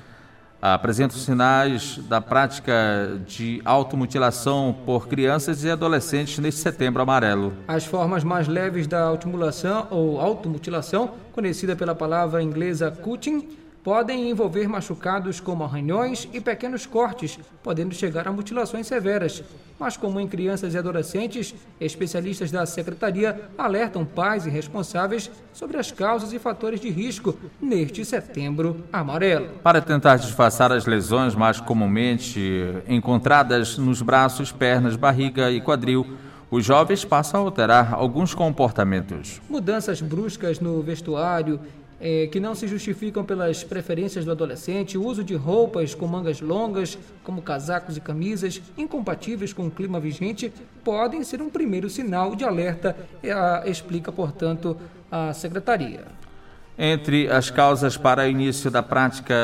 apresentam 0.62 1.18
sinais 1.18 1.98
da 2.08 2.20
prática 2.20 3.20
de 3.26 3.60
automutilação 3.64 4.74
por 4.86 5.08
crianças 5.08 5.64
e 5.64 5.70
adolescentes 5.70 6.38
neste 6.38 6.60
setembro 6.60 7.02
amarelo. 7.02 7.52
As 7.66 7.84
formas 7.84 8.22
mais 8.22 8.46
leves 8.46 8.86
da 8.86 9.02
automutilação 9.02 9.88
ou 9.90 10.20
automutilação, 10.20 11.14
conhecida 11.32 11.74
pela 11.74 11.96
palavra 11.96 12.40
inglesa 12.40 12.92
cutting, 12.92 13.48
podem 13.82 14.30
envolver 14.30 14.68
machucados 14.68 15.40
como 15.40 15.64
arranhões 15.64 16.28
e 16.32 16.40
pequenos 16.40 16.86
cortes, 16.86 17.38
podendo 17.62 17.94
chegar 17.94 18.28
a 18.28 18.32
mutilações 18.32 18.86
severas. 18.86 19.42
Mas, 19.78 19.96
como 19.96 20.20
em 20.20 20.28
crianças 20.28 20.74
e 20.74 20.78
adolescentes, 20.78 21.54
especialistas 21.80 22.50
da 22.52 22.64
secretaria 22.64 23.50
alertam 23.58 24.04
pais 24.04 24.46
e 24.46 24.50
responsáveis 24.50 25.28
sobre 25.52 25.76
as 25.76 25.90
causas 25.90 26.32
e 26.32 26.38
fatores 26.38 26.80
de 26.80 26.88
risco 26.88 27.36
neste 27.60 28.04
setembro 28.04 28.84
amarelo. 28.92 29.48
Para 29.62 29.80
tentar 29.80 30.16
disfarçar 30.16 30.70
as 30.70 30.86
lesões 30.86 31.34
mais 31.34 31.60
comumente 31.60 32.40
encontradas 32.88 33.76
nos 33.76 34.00
braços, 34.00 34.52
pernas, 34.52 34.94
barriga 34.94 35.50
e 35.50 35.60
quadril, 35.60 36.06
os 36.48 36.64
jovens 36.64 37.02
passam 37.02 37.40
a 37.40 37.44
alterar 37.44 37.94
alguns 37.94 38.34
comportamentos. 38.34 39.40
Mudanças 39.48 40.02
bruscas 40.02 40.60
no 40.60 40.82
vestuário 40.82 41.58
é, 42.04 42.26
que 42.26 42.40
não 42.40 42.52
se 42.52 42.66
justificam 42.66 43.24
pelas 43.24 43.62
preferências 43.62 44.24
do 44.24 44.32
adolescente, 44.32 44.98
o 44.98 45.06
uso 45.06 45.22
de 45.22 45.36
roupas 45.36 45.94
com 45.94 46.08
mangas 46.08 46.40
longas, 46.40 46.98
como 47.22 47.40
casacos 47.40 47.96
e 47.96 48.00
camisas, 48.00 48.60
incompatíveis 48.76 49.52
com 49.52 49.68
o 49.68 49.70
clima 49.70 50.00
vigente, 50.00 50.52
podem 50.82 51.22
ser 51.22 51.40
um 51.40 51.48
primeiro 51.48 51.88
sinal 51.88 52.34
de 52.34 52.42
alerta, 52.44 52.96
explica, 53.64 54.10
portanto, 54.10 54.76
a 55.10 55.32
Secretaria. 55.32 56.00
Entre 56.76 57.30
as 57.30 57.50
causas 57.50 57.96
para 57.96 58.24
o 58.24 58.26
início 58.26 58.68
da 58.68 58.82
prática, 58.82 59.34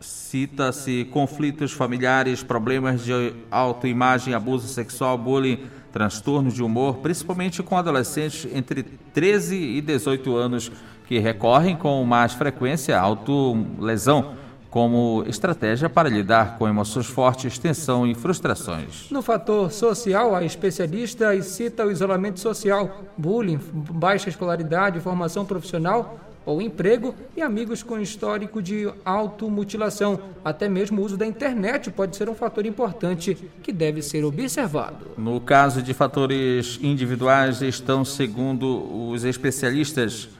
cita-se 0.00 1.04
conflitos 1.12 1.72
familiares, 1.72 2.42
problemas 2.42 3.04
de 3.04 3.34
autoimagem, 3.50 4.34
abuso 4.34 4.66
sexual, 4.66 5.16
bullying 5.16 5.60
transtornos 5.98 6.54
de 6.54 6.62
humor, 6.62 6.98
principalmente 6.98 7.60
com 7.60 7.76
adolescentes 7.76 8.46
entre 8.54 8.84
13 8.84 9.56
e 9.56 9.80
18 9.80 10.36
anos, 10.36 10.70
que 11.08 11.18
recorrem 11.18 11.74
com 11.76 12.04
mais 12.04 12.34
frequência 12.34 12.96
à 12.96 13.00
autolesão 13.00 14.36
como 14.70 15.24
estratégia 15.26 15.88
para 15.88 16.08
lidar 16.08 16.56
com 16.56 16.68
emoções 16.68 17.06
fortes, 17.06 17.58
tensão 17.58 18.06
e 18.06 18.14
frustrações. 18.14 19.10
No 19.10 19.22
fator 19.22 19.72
social, 19.72 20.36
a 20.36 20.44
especialista 20.44 21.42
cita 21.42 21.84
o 21.84 21.90
isolamento 21.90 22.38
social, 22.38 23.00
bullying, 23.16 23.58
baixa 23.72 24.28
escolaridade, 24.28 25.00
formação 25.00 25.44
profissional, 25.44 26.20
ou 26.48 26.62
emprego 26.62 27.14
e 27.36 27.42
amigos 27.42 27.82
com 27.82 28.00
histórico 28.00 28.62
de 28.62 28.90
automutilação. 29.04 30.18
Até 30.42 30.66
mesmo 30.66 31.02
o 31.02 31.04
uso 31.04 31.14
da 31.14 31.26
internet 31.26 31.90
pode 31.90 32.16
ser 32.16 32.26
um 32.26 32.34
fator 32.34 32.64
importante 32.64 33.36
que 33.62 33.70
deve 33.70 34.00
ser 34.00 34.24
observado. 34.24 35.08
No 35.18 35.42
caso 35.42 35.82
de 35.82 35.92
fatores 35.92 36.78
individuais, 36.82 37.60
estão, 37.60 38.02
segundo 38.02 39.10
os 39.10 39.24
especialistas, 39.24 40.30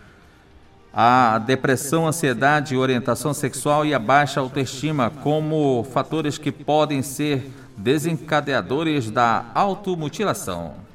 a 0.94 1.38
depressão, 1.40 2.08
ansiedade, 2.08 2.74
orientação 2.74 3.34
sexual 3.34 3.84
e 3.84 3.92
a 3.92 3.98
baixa 3.98 4.40
autoestima 4.40 5.10
como 5.22 5.84
fatores 5.92 6.38
que 6.38 6.50
podem 6.50 7.02
ser 7.02 7.50
desencadeadores 7.76 9.10
da 9.10 9.44
automutilação. 9.54 10.87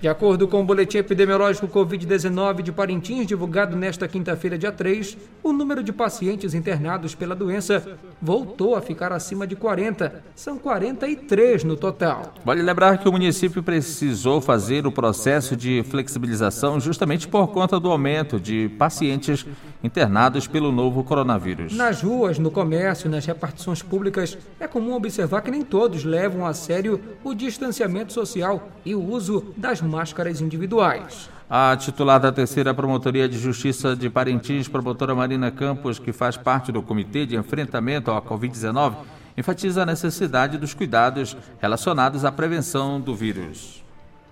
De 0.00 0.06
acordo 0.06 0.46
com 0.46 0.60
o 0.60 0.64
boletim 0.64 0.98
epidemiológico 0.98 1.66
Covid-19 1.66 2.62
de 2.62 2.70
Parintins, 2.70 3.26
divulgado 3.26 3.76
nesta 3.76 4.06
quinta-feira, 4.06 4.56
dia 4.56 4.70
3, 4.70 5.18
o 5.42 5.52
número 5.52 5.82
de 5.82 5.92
pacientes 5.92 6.54
internados 6.54 7.16
pela 7.16 7.34
doença 7.34 7.98
voltou 8.22 8.76
a 8.76 8.80
ficar 8.80 9.12
acima 9.12 9.44
de 9.44 9.56
40. 9.56 10.22
São 10.36 10.56
43 10.56 11.64
no 11.64 11.76
total. 11.76 12.32
Vale 12.44 12.62
lembrar 12.62 12.98
que 12.98 13.08
o 13.08 13.12
município 13.12 13.60
precisou 13.60 14.40
fazer 14.40 14.86
o 14.86 14.92
processo 14.92 15.56
de 15.56 15.82
flexibilização 15.82 16.78
justamente 16.78 17.26
por 17.26 17.48
conta 17.48 17.80
do 17.80 17.90
aumento 17.90 18.38
de 18.38 18.68
pacientes 18.78 19.44
internados 19.82 20.46
pelo 20.46 20.70
novo 20.70 21.02
coronavírus. 21.02 21.74
Nas 21.74 22.02
ruas, 22.02 22.38
no 22.38 22.52
comércio, 22.52 23.10
nas 23.10 23.26
repartições 23.26 23.82
públicas, 23.82 24.38
é 24.60 24.68
comum 24.68 24.94
observar 24.94 25.40
que 25.42 25.50
nem 25.50 25.62
todos 25.62 26.04
levam 26.04 26.46
a 26.46 26.54
sério 26.54 27.00
o 27.24 27.34
distanciamento 27.34 28.12
social 28.12 28.68
e 28.84 28.94
o 28.94 29.02
uso 29.04 29.52
das 29.56 29.80
máscaras 29.88 30.40
individuais. 30.40 31.30
A 31.50 31.74
titular 31.76 32.20
da 32.20 32.30
terceira 32.30 32.74
Promotoria 32.74 33.26
de 33.26 33.38
Justiça 33.38 33.96
de 33.96 34.10
Parintins, 34.10 34.68
promotora 34.68 35.14
Marina 35.14 35.50
Campos, 35.50 35.98
que 35.98 36.12
faz 36.12 36.36
parte 36.36 36.70
do 36.70 36.82
Comitê 36.82 37.24
de 37.24 37.36
Enfrentamento 37.36 38.10
à 38.10 38.20
Covid-19, 38.20 38.96
enfatiza 39.34 39.82
a 39.82 39.86
necessidade 39.86 40.58
dos 40.58 40.74
cuidados 40.74 41.36
relacionados 41.58 42.24
à 42.24 42.30
prevenção 42.30 43.00
do 43.00 43.14
vírus. 43.14 43.82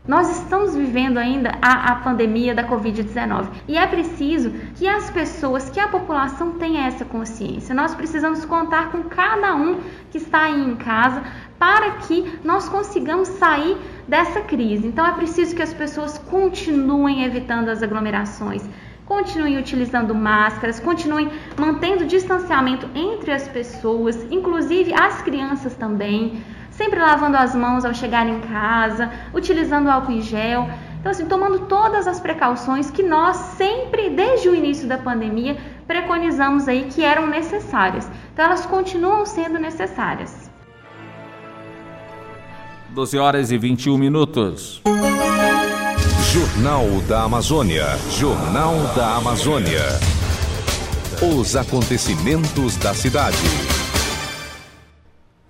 Nós 0.06 0.38
estamos 0.38 0.76
vivendo 0.76 1.18
ainda 1.18 1.58
a, 1.60 1.92
a 1.92 1.96
pandemia 1.96 2.54
da 2.54 2.62
Covid-19 2.68 3.48
e 3.66 3.76
é 3.76 3.84
preciso 3.88 4.52
que 4.76 4.86
as 4.86 5.10
pessoas, 5.10 5.68
que 5.68 5.80
a 5.80 5.88
população 5.88 6.52
tenha 6.52 6.86
essa 6.86 7.04
consciência. 7.04 7.74
Nós 7.74 7.92
precisamos 7.92 8.44
contar 8.44 8.92
com 8.92 9.02
cada 9.02 9.56
um 9.56 9.80
que 10.10 10.18
está 10.18 10.44
aí 10.44 10.60
em 10.60 10.76
casa 10.76 11.24
para 11.58 11.92
que 11.92 12.38
nós 12.44 12.68
consigamos 12.68 13.28
sair 13.28 13.76
dessa 14.06 14.40
crise. 14.40 14.86
Então 14.86 15.06
é 15.06 15.12
preciso 15.12 15.54
que 15.54 15.62
as 15.62 15.72
pessoas 15.72 16.18
continuem 16.18 17.24
evitando 17.24 17.68
as 17.68 17.82
aglomerações, 17.82 18.68
continuem 19.04 19.58
utilizando 19.58 20.14
máscaras, 20.14 20.80
continuem 20.80 21.30
mantendo 21.58 22.04
distanciamento 22.04 22.88
entre 22.94 23.32
as 23.32 23.48
pessoas, 23.48 24.26
inclusive 24.30 24.92
as 24.94 25.22
crianças 25.22 25.74
também 25.74 26.42
sempre 26.76 27.00
lavando 27.00 27.38
as 27.38 27.54
mãos 27.54 27.84
ao 27.84 27.94
chegar 27.94 28.26
em 28.28 28.40
casa, 28.40 29.10
utilizando 29.32 29.88
álcool 29.88 30.12
em 30.12 30.20
gel. 30.20 30.68
Então, 31.00 31.10
assim, 31.10 31.26
tomando 31.26 31.60
todas 31.60 32.06
as 32.06 32.20
precauções 32.20 32.90
que 32.90 33.02
nós 33.02 33.36
sempre, 33.56 34.10
desde 34.10 34.48
o 34.48 34.54
início 34.54 34.86
da 34.86 34.98
pandemia, 34.98 35.56
preconizamos 35.86 36.68
aí 36.68 36.84
que 36.90 37.02
eram 37.02 37.26
necessárias. 37.28 38.10
Então, 38.32 38.44
elas 38.44 38.66
continuam 38.66 39.24
sendo 39.24 39.58
necessárias. 39.58 40.45
12 42.96 43.18
horas 43.18 43.50
e 43.52 43.58
21 43.58 43.98
minutos. 43.98 44.80
Jornal 46.32 46.86
da 47.06 47.24
Amazônia. 47.24 47.84
Jornal 48.10 48.74
da 48.96 49.16
Amazônia. 49.16 49.82
Os 51.20 51.56
acontecimentos 51.56 52.78
da 52.78 52.94
cidade. 52.94 53.75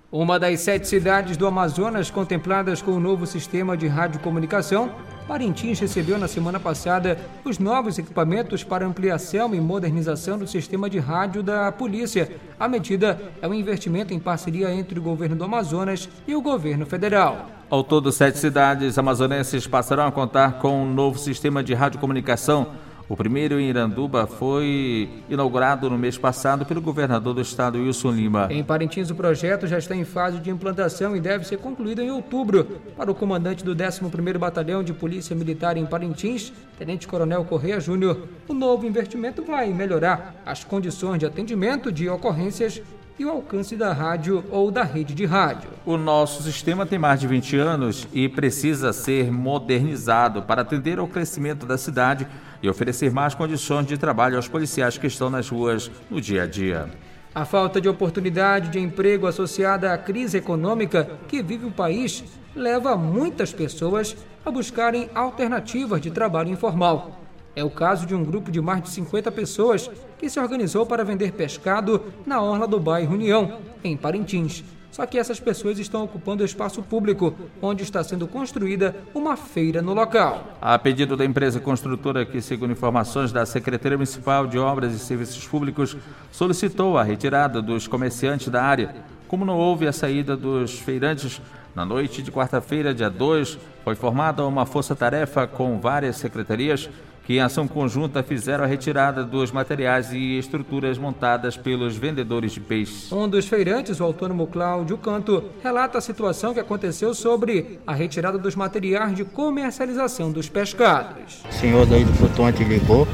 Uma 0.09 0.39
das 0.39 0.61
sete 0.61 0.87
cidades 0.87 1.35
do 1.35 1.45
Amazonas 1.45 2.09
contempladas 2.09 2.81
com 2.81 2.91
o 2.91 2.99
novo 2.99 3.27
sistema 3.27 3.75
de 3.75 3.87
radiocomunicação, 3.87 4.89
Parintins 5.27 5.81
recebeu 5.81 6.17
na 6.17 6.29
semana 6.29 6.61
passada 6.61 7.17
os 7.43 7.59
novos 7.59 7.99
equipamentos 7.99 8.63
para 8.63 8.85
ampliação 8.85 9.53
e 9.53 9.59
modernização 9.59 10.39
do 10.39 10.47
sistema 10.47 10.89
de 10.89 10.97
rádio 10.97 11.43
da 11.43 11.69
polícia. 11.73 12.31
A 12.57 12.69
medida 12.69 13.21
é 13.41 13.47
um 13.49 13.53
investimento 13.53 14.13
em 14.13 14.19
parceria 14.19 14.71
entre 14.71 14.97
o 14.97 15.01
governo 15.03 15.35
do 15.35 15.43
Amazonas 15.43 16.07
e 16.25 16.33
o 16.33 16.41
governo 16.41 16.85
federal. 16.85 17.49
Ao 17.69 17.83
todo, 17.83 18.09
sete 18.09 18.37
cidades 18.37 18.97
amazonenses 18.97 19.67
passarão 19.67 20.07
a 20.07 20.11
contar 20.11 20.53
com 20.59 20.83
um 20.83 20.93
novo 20.93 21.19
sistema 21.19 21.61
de 21.61 21.73
radiocomunicação 21.73 22.67
o 23.09 23.15
primeiro 23.15 23.59
em 23.59 23.69
Iranduba 23.69 24.27
foi 24.27 25.09
inaugurado 25.29 25.89
no 25.89 25.97
mês 25.97 26.17
passado 26.17 26.65
pelo 26.65 26.81
governador 26.81 27.33
do 27.33 27.41
estado, 27.41 27.77
Wilson 27.77 28.11
Lima. 28.11 28.47
Em 28.51 28.63
Parintins, 28.63 29.09
o 29.09 29.15
projeto 29.15 29.65
já 29.65 29.77
está 29.77 29.95
em 29.95 30.03
fase 30.03 30.39
de 30.39 30.49
implantação 30.49 31.15
e 31.15 31.21
deve 31.21 31.45
ser 31.47 31.57
concluído 31.57 32.01
em 32.01 32.11
outubro. 32.11 32.65
Para 32.97 33.09
o 33.09 33.15
comandante 33.15 33.63
do 33.63 33.73
11º 33.73 34.37
Batalhão 34.37 34.83
de 34.83 34.93
Polícia 34.93 35.35
Militar 35.35 35.77
em 35.77 35.85
Parintins, 35.85 36.51
Tenente 36.77 37.07
Coronel 37.07 37.45
Correia 37.45 37.79
Júnior, 37.79 38.27
o 38.47 38.53
novo 38.53 38.85
investimento 38.85 39.43
vai 39.43 39.73
melhorar 39.73 40.35
as 40.45 40.63
condições 40.63 41.19
de 41.19 41.25
atendimento 41.25 41.91
de 41.91 42.09
ocorrências 42.09 42.81
e 43.19 43.25
o 43.25 43.29
alcance 43.29 43.75
da 43.75 43.93
rádio 43.93 44.43
ou 44.49 44.69
da 44.69 44.83
rede 44.83 45.13
de 45.13 45.25
rádio. 45.25 45.69
O 45.85 45.97
nosso 45.97 46.43
sistema 46.43 46.85
tem 46.85 46.99
mais 46.99 47.19
de 47.19 47.27
20 47.27 47.57
anos 47.57 48.07
e 48.13 48.29
precisa 48.29 48.93
ser 48.93 49.31
modernizado 49.31 50.43
para 50.43 50.61
atender 50.61 50.99
ao 50.99 51.07
crescimento 51.07 51.65
da 51.65 51.77
cidade 51.77 52.27
e 52.61 52.69
oferecer 52.69 53.11
mais 53.11 53.33
condições 53.33 53.87
de 53.87 53.97
trabalho 53.97 54.35
aos 54.35 54.47
policiais 54.47 54.97
que 54.97 55.07
estão 55.07 55.29
nas 55.29 55.49
ruas 55.49 55.89
no 56.09 56.21
dia 56.21 56.43
a 56.43 56.47
dia. 56.47 56.89
A 57.33 57.45
falta 57.45 57.79
de 57.79 57.87
oportunidade 57.87 58.69
de 58.69 58.79
emprego 58.79 59.27
associada 59.27 59.93
à 59.93 59.97
crise 59.97 60.37
econômica 60.37 61.07
que 61.27 61.43
vive 61.43 61.65
o 61.65 61.71
país 61.71 62.23
leva 62.55 62.97
muitas 62.97 63.53
pessoas 63.53 64.15
a 64.43 64.49
buscarem 64.49 65.09
alternativas 65.13 66.01
de 66.01 66.09
trabalho 66.09 66.49
informal. 66.49 67.26
É 67.57 67.63
o 67.63 67.71
caso 67.71 68.05
de 68.05 68.13
um 68.13 68.23
grupo 68.23 68.51
de 68.51 68.61
mais 68.61 68.83
de 68.83 68.89
50 68.91 69.31
pessoas 69.31 69.89
que 70.19 70.29
se 70.29 70.39
organizou 70.39 70.85
para 70.85 71.03
vender 71.03 71.31
pescado 71.31 72.03
na 72.23 72.39
orla 72.39 72.67
do 72.67 72.79
bairro 72.79 73.15
União, 73.15 73.57
em 73.83 73.97
Parintins. 73.97 74.63
Só 74.91 75.07
que 75.07 75.17
essas 75.17 75.39
pessoas 75.39 75.79
estão 75.79 76.03
ocupando 76.03 76.43
o 76.43 76.45
espaço 76.45 76.83
público, 76.83 77.33
onde 77.59 77.81
está 77.81 78.03
sendo 78.03 78.27
construída 78.27 78.95
uma 79.11 79.35
feira 79.35 79.81
no 79.81 79.95
local. 79.95 80.55
A 80.61 80.77
pedido 80.77 81.17
da 81.17 81.25
empresa 81.25 81.59
construtora, 81.59 82.27
que, 82.27 82.41
segundo 82.41 82.73
informações 82.73 83.31
da 83.31 83.43
Secretaria 83.43 83.97
Municipal 83.97 84.45
de 84.45 84.59
Obras 84.59 84.93
e 84.93 84.99
Serviços 84.99 85.47
Públicos, 85.47 85.97
solicitou 86.31 86.95
a 86.95 87.01
retirada 87.01 87.59
dos 87.59 87.87
comerciantes 87.87 88.49
da 88.49 88.61
área. 88.61 88.93
Como 89.27 89.43
não 89.43 89.57
houve 89.57 89.87
a 89.87 89.91
saída 89.91 90.37
dos 90.37 90.77
feirantes, 90.77 91.41
na 91.73 91.83
noite 91.83 92.21
de 92.21 92.31
quarta-feira, 92.31 92.93
dia 92.93 93.09
2, 93.09 93.57
foi 93.83 93.95
formada 93.95 94.45
uma 94.45 94.65
força-tarefa 94.65 95.47
com 95.47 95.79
várias 95.79 96.17
secretarias 96.17 96.89
que 97.27 97.33
em 97.33 97.41
ação 97.41 97.67
conjunta 97.67 98.23
fizeram 98.23 98.63
a 98.63 98.67
retirada 98.67 99.21
dos 99.21 99.51
materiais 99.51 100.13
e 100.13 100.37
estruturas 100.37 100.97
montadas 100.97 101.57
pelos 101.57 101.97
vendedores 101.97 102.53
de 102.53 102.61
peixes. 102.61 103.11
Um 103.11 103.27
dos 103.27 103.45
feirantes, 103.45 103.99
o 103.99 104.05
autônomo 104.05 104.47
Cláudio 104.47 104.97
Canto, 104.97 105.43
relata 105.61 105.97
a 105.97 106.01
situação 106.01 106.53
que 106.53 106.59
aconteceu 106.61 107.13
sobre 107.13 107.79
a 107.85 107.93
retirada 107.93 108.37
dos 108.37 108.55
materiais 108.55 109.13
de 109.13 109.25
comercialização 109.25 110.31
dos 110.31 110.47
pescados. 110.47 111.43
O 111.49 111.53
senhor 111.53 111.85
daí 111.85 112.05
do 112.05 112.13
flutuante 112.13 112.63
ligou 112.63 113.05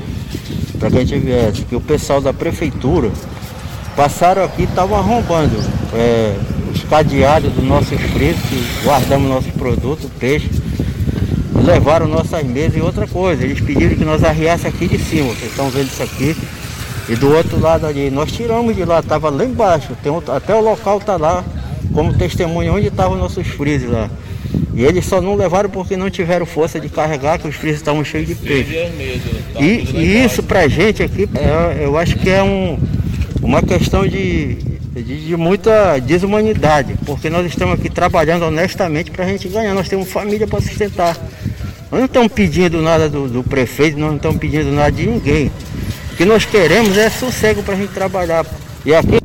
para 0.78 0.92
que 0.92 0.98
a 0.98 1.04
gente 1.04 1.18
viesse, 1.18 1.66
que 1.66 1.76
o 1.76 1.82
pessoal 1.82 2.22
da 2.22 2.32
prefeitura 2.32 3.10
passaram 3.96 4.44
aqui 4.44 4.62
e 4.62 4.66
estavam 4.66 4.96
arrombando 4.96 5.56
é, 5.92 6.38
os 6.72 6.84
cadeados 6.84 7.52
do 7.54 7.64
nosso 7.64 7.98
freezer, 7.98 8.36
que 8.48 8.86
guardamos 8.86 9.28
nossos 9.28 9.52
produtos, 9.54 10.08
peixe 10.20 10.52
levaram 11.62 12.08
nossas 12.08 12.44
mesas 12.44 12.78
e 12.78 12.82
outra 12.82 13.08
coisa. 13.08 13.44
Eles 13.44 13.60
pediram 13.60 13.96
que 13.96 14.06
nós 14.06 14.24
arriássemos 14.24 14.76
aqui 14.76 14.88
de 14.88 14.98
cima. 14.98 15.34
Vocês 15.34 15.52
estão 15.52 15.70
vendo 15.70 15.88
isso 15.88 16.04
aqui. 16.04 16.36
E 17.10 17.16
do 17.16 17.34
outro 17.34 17.60
lado 17.60 17.86
ali, 17.86 18.10
nós 18.10 18.32
tiramos 18.32 18.76
de 18.76 18.86
lá, 18.86 19.00
estava 19.00 19.30
lá 19.30 19.44
embaixo. 19.44 19.90
Tem 20.02 20.12
outro, 20.12 20.32
até 20.32 20.56
o 20.56 20.62
local 20.62 21.00
está 21.00 21.18
lá, 21.18 21.44
como 21.94 22.14
testemunho 22.18 22.76
onde 22.76 22.88
estavam 22.88 23.18
nossos 23.18 23.46
freezes 23.48 23.90
lá. 23.90 24.10
E 24.74 24.84
eles 24.84 25.06
só 25.06 25.22
não 25.22 25.36
levaram 25.36 25.70
porque 25.70 25.96
não 25.96 26.10
tiveram 26.10 26.46
força 26.46 26.80
de 26.80 26.90
carregar, 26.90 27.38
que 27.38 27.48
os 27.48 27.56
freezes 27.56 27.82
estavam 27.82 28.04
cheios 28.04 28.28
de 28.28 28.36
peixe. 28.36 28.74
E, 29.60 29.64
e 29.94 30.26
isso 30.26 30.42
pra 30.42 30.68
gente 30.68 31.04
aqui, 31.04 31.30
é, 31.36 31.86
eu 31.86 31.98
acho 31.98 32.18
que 32.18 32.30
é 32.30 32.42
um, 32.42 32.80
uma 33.42 33.62
questão 33.62 34.08
de, 34.08 34.56
de, 34.56 35.28
de, 35.28 35.38
muita 35.38 36.00
desumanidade, 36.00 36.96
porque 37.06 37.30
nós 37.30 37.46
estamos 37.46 37.76
aqui 37.76 37.90
trabalhando 37.90 38.46
honestamente 38.46 39.12
para 39.12 39.26
a 39.26 39.28
gente 39.28 39.48
ganhar, 39.48 39.76
nós 39.76 39.88
temos 39.88 40.10
família 40.10 40.48
para 40.48 40.62
sustentar. 40.62 41.18
Nós 41.94 42.00
não 42.00 42.06
estamos 42.08 42.32
pedindo 42.32 42.82
nada 42.82 43.08
do, 43.08 43.28
do 43.30 43.44
prefeito, 43.44 44.00
nós 44.00 44.10
não 44.10 44.16
estamos 44.16 44.40
pedindo 44.40 44.72
nada 44.72 44.92
de 44.92 45.06
ninguém. 45.06 45.52
O 46.12 46.16
que 46.16 46.26
nós 46.26 46.44
queremos 46.44 46.98
é 46.98 47.08
sossego 47.08 47.62
para 47.62 47.76
a 47.76 47.78
gente 47.78 47.94
trabalhar. 47.94 48.48
E 48.84 48.96
aqui 48.96 49.20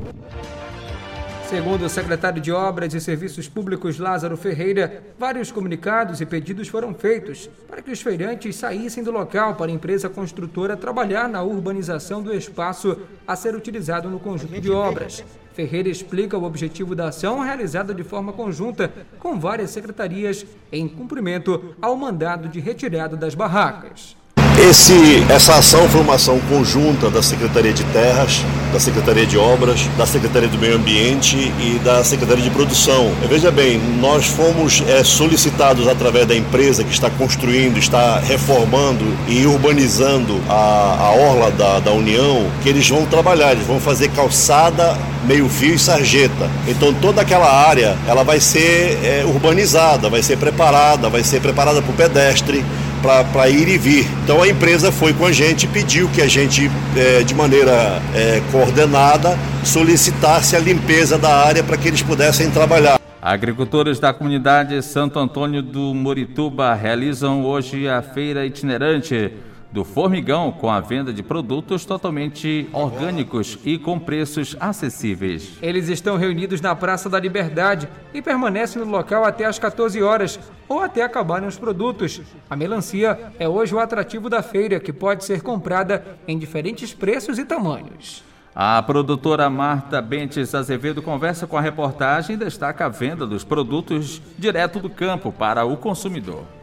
Segundo 1.49 1.87
o 1.87 1.89
secretário 1.89 2.43
de 2.43 2.53
Obras 2.53 2.93
e 2.93 3.01
Serviços 3.01 3.49
Públicos 3.49 3.99
Lázaro 3.99 4.37
Ferreira, 4.37 5.03
vários 5.19 5.51
comunicados 5.51 6.21
e 6.21 6.27
pedidos 6.27 6.69
foram 6.69 6.93
feitos 6.93 7.49
para 7.67 7.81
que 7.81 7.91
os 7.91 8.03
feirantes 8.03 8.57
saíssem 8.57 9.03
do 9.03 9.11
local 9.11 9.55
para 9.55 9.71
a 9.71 9.75
empresa 9.75 10.11
construtora 10.11 10.77
trabalhar 10.77 11.27
na 11.27 11.43
urbanização 11.43 12.23
do 12.23 12.35
espaço 12.35 12.99
a 13.27 13.35
ser 13.35 13.55
utilizado 13.55 14.11
no 14.11 14.21
conjunto 14.21 14.61
de 14.61 14.71
obras. 14.71 15.25
Ferreira 15.59 15.89
explica 15.89 16.39
o 16.39 16.45
objetivo 16.45 16.95
da 16.95 17.09
ação 17.09 17.41
realizada 17.41 17.93
de 17.93 18.05
forma 18.05 18.33
conjunta 18.33 18.93
com 19.19 19.41
várias 19.41 19.73
secretarias 19.73 20.47
em 20.71 20.87
cumprimento 20.87 21.75
ao 21.83 21.97
mandado 21.97 22.49
de 22.49 22.61
retirada 22.61 23.17
das 23.17 23.35
barracas. 23.35 24.17
Esse, 24.61 25.25
essa 25.31 25.55
ação 25.55 25.89
foi 25.89 26.01
uma 26.01 26.17
ação 26.17 26.41
conjunta 26.49 27.09
da 27.09 27.23
Secretaria 27.23 27.73
de 27.73 27.85
Terras, 27.85 28.45
da 28.73 28.81
Secretaria 28.81 29.25
de 29.25 29.39
Obras, 29.39 29.81
da 29.97 30.05
Secretaria 30.05 30.49
do 30.49 30.59
Meio 30.59 30.75
Ambiente 30.75 31.37
e 31.37 31.81
da 31.85 32.03
Secretaria 32.03 32.43
de 32.43 32.51
Produção. 32.51 33.13
Veja 33.29 33.53
bem, 33.53 33.81
nós 34.01 34.27
fomos 34.27 34.83
é, 34.89 35.05
solicitados 35.05 35.87
através 35.87 36.27
da 36.27 36.35
empresa 36.35 36.83
que 36.83 36.93
está 36.93 37.09
construindo, 37.09 37.79
está 37.79 38.19
reformando 38.19 39.05
e 39.29 39.47
urbanizando 39.47 40.41
a, 40.49 40.97
a 41.01 41.11
orla 41.13 41.53
da, 41.53 41.79
da 41.79 41.93
União, 41.93 42.51
que 42.61 42.69
eles 42.69 42.87
vão 42.89 43.07
trabalhar, 43.07 43.53
eles 43.53 43.67
vão 43.67 43.79
fazer 43.79 44.09
calçada, 44.09 44.99
meio-fio 45.25 45.75
e 45.75 45.79
sarjeta. 45.79 46.51
Então 46.67 46.93
toda 46.93 47.23
aquela 47.23 47.49
área 47.49 47.97
ela 48.09 48.25
vai 48.25 48.41
ser 48.41 48.99
é, 49.05 49.25
urbanizada, 49.25 50.11
vai 50.11 50.23
ser 50.23 50.37
preparada, 50.37 51.09
vai 51.09 51.23
ser 51.23 51.41
preparada 51.41 51.81
para 51.81 51.93
o 51.93 51.95
pedestre 51.95 52.65
para 52.99 53.49
ir 53.49 53.69
e 53.69 53.79
vir. 53.79 54.07
Então 54.25 54.43
a 54.43 54.49
empresa 54.49 54.91
foi 54.93 55.13
com 55.13 55.27
a 55.27 55.33
gente 55.33 55.65
e 55.65 55.69
pediu 55.69 56.09
que 56.09 56.21
a 56.21 56.27
gente, 56.27 56.71
é, 56.97 57.23
de 57.23 57.35
maneira 57.35 58.03
é, 58.15 58.43
coordenada, 58.53 59.39
solicitasse 59.65 60.57
a 60.57 60.59
limpeza 60.59 61.19
da 61.19 61.35
área 61.45 61.63
para 61.63 61.77
que 61.77 61.89
eles 61.89 62.03
pudessem 62.03 62.51
trabalhar. 62.51 62.99
Agricultores 63.21 63.99
da 63.99 64.13
comunidade 64.13 64.81
Santo 64.83 65.19
Antônio 65.19 65.61
do 65.61 65.93
Morituba 65.95 66.73
realizam 66.75 67.45
hoje 67.45 67.89
a 67.89 68.01
feira 68.01 68.47
itinerante 68.47 69.33
do 69.71 69.85
Formigão 69.85 70.51
com 70.51 70.71
a 70.71 70.81
venda 70.81 71.13
de 71.13 71.23
produtos 71.23 71.85
totalmente 71.85 72.69
orgânicos 72.73 73.59
e 73.65 73.79
com 73.79 73.99
preços 73.99 74.57
acessíveis. 74.59 75.59
Eles 75.61 75.89
estão 75.89 76.17
reunidos 76.17 76.61
na 76.61 76.75
Praça 76.75 77.09
da 77.09 77.21
Liberdade 77.21 77.89
e 78.15 78.23
permanecem 78.23 78.83
no 78.83 78.91
local 78.91 79.25
até 79.25 79.45
às 79.45 79.59
14 79.59 80.03
horas 80.03 80.39
ou 80.69 80.81
até 80.81 81.03
acabarem 81.03 81.49
os 81.49 81.59
produtos. 81.59 82.21
A 82.49 82.57
melancia 82.57 83.33
é 83.39 83.49
hoje 83.49 83.75
o 83.75 83.79
atrativo 83.79 84.29
da 84.29 84.43
feira, 84.43 84.81
que 84.81 84.93
pode 84.93 85.25
ser 85.25 85.43
comprada 85.43 86.05
em 86.27 86.39
diferentes 86.39 86.95
preços 86.95 87.39
e 87.39 87.45
tamanhos. 87.45 88.25
A 88.55 88.83
produtora 88.83 89.49
Marta 89.49 90.03
Bentes 90.03 90.55
Azevedo 90.55 91.01
conversa 91.01 91.47
com 91.47 91.57
a 91.57 91.61
reportagem 91.61 92.35
e 92.35 92.39
destaca 92.39 92.87
a 92.87 92.89
venda 92.89 93.25
dos 93.27 93.45
produtos 93.45 94.21
direto 94.37 94.81
do 94.81 94.91
campo 94.91 95.31
para 95.31 95.65
o 95.65 95.77
consumidor. 95.77 96.58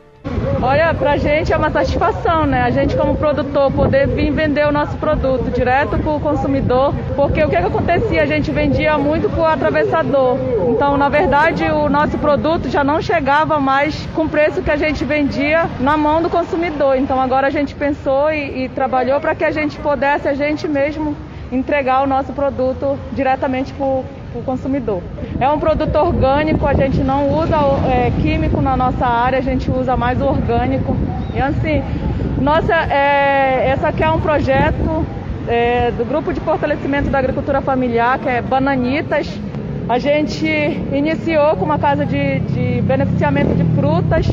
Olha, 0.61 0.93
pra 0.93 1.17
gente 1.17 1.53
é 1.53 1.57
uma 1.57 1.69
satisfação, 1.69 2.45
né? 2.45 2.61
A 2.61 2.69
gente 2.69 2.95
como 2.95 3.15
produtor 3.15 3.71
poder 3.71 4.07
vir 4.07 4.31
vender 4.31 4.65
o 4.67 4.71
nosso 4.71 4.97
produto 4.97 5.51
direto 5.51 5.97
para 5.99 6.11
o 6.11 6.19
consumidor, 6.19 6.93
porque 7.15 7.43
o 7.43 7.49
que, 7.49 7.57
que 7.57 7.63
acontecia? 7.63 8.23
A 8.23 8.25
gente 8.25 8.51
vendia 8.51 8.97
muito 8.97 9.29
para 9.29 9.39
o 9.39 9.45
atravessador. 9.45 10.37
Então, 10.69 10.97
na 10.97 11.09
verdade, 11.09 11.65
o 11.65 11.89
nosso 11.89 12.17
produto 12.17 12.69
já 12.69 12.83
não 12.83 13.01
chegava 13.01 13.59
mais 13.59 14.07
com 14.15 14.23
o 14.23 14.29
preço 14.29 14.61
que 14.61 14.71
a 14.71 14.77
gente 14.77 15.05
vendia 15.05 15.69
na 15.79 15.95
mão 15.95 16.21
do 16.21 16.29
consumidor. 16.29 16.95
Então, 16.97 17.19
agora 17.21 17.47
a 17.47 17.51
gente 17.51 17.75
pensou 17.75 18.31
e, 18.31 18.65
e 18.65 18.69
trabalhou 18.69 19.19
para 19.19 19.35
que 19.35 19.43
a 19.43 19.51
gente 19.51 19.77
pudesse, 19.77 20.27
a 20.27 20.33
gente 20.33 20.67
mesmo, 20.67 21.15
entregar 21.51 22.03
o 22.03 22.07
nosso 22.07 22.33
produto 22.33 22.97
diretamente 23.11 23.73
para 24.35 24.39
o 24.39 24.43
consumidor. 24.43 25.01
É 25.39 25.49
um 25.49 25.59
produto 25.59 25.95
orgânico, 25.95 26.65
a 26.65 26.73
gente 26.73 26.99
não 26.99 27.29
usa 27.29 27.55
é, 27.87 28.11
químico 28.21 28.61
na 28.61 28.75
nossa 28.75 29.05
área, 29.05 29.39
a 29.39 29.41
gente 29.41 29.71
usa 29.71 29.95
mais 29.95 30.21
orgânico. 30.21 30.95
E 31.33 31.39
assim, 31.39 31.81
nossa, 32.41 32.73
é, 32.73 33.69
essa 33.69 33.89
aqui 33.89 34.03
é 34.03 34.11
um 34.11 34.19
projeto 34.19 35.05
é, 35.47 35.91
do 35.91 36.05
Grupo 36.05 36.33
de 36.33 36.39
Fortalecimento 36.41 37.09
da 37.09 37.19
Agricultura 37.19 37.61
Familiar, 37.61 38.19
que 38.19 38.27
é 38.27 38.41
Bananitas. 38.41 39.29
A 39.87 39.99
gente 39.99 40.47
iniciou 40.91 41.55
com 41.55 41.65
uma 41.65 41.77
casa 41.77 42.05
de, 42.05 42.39
de 42.39 42.81
beneficiamento 42.81 43.53
de 43.53 43.63
frutas. 43.79 44.27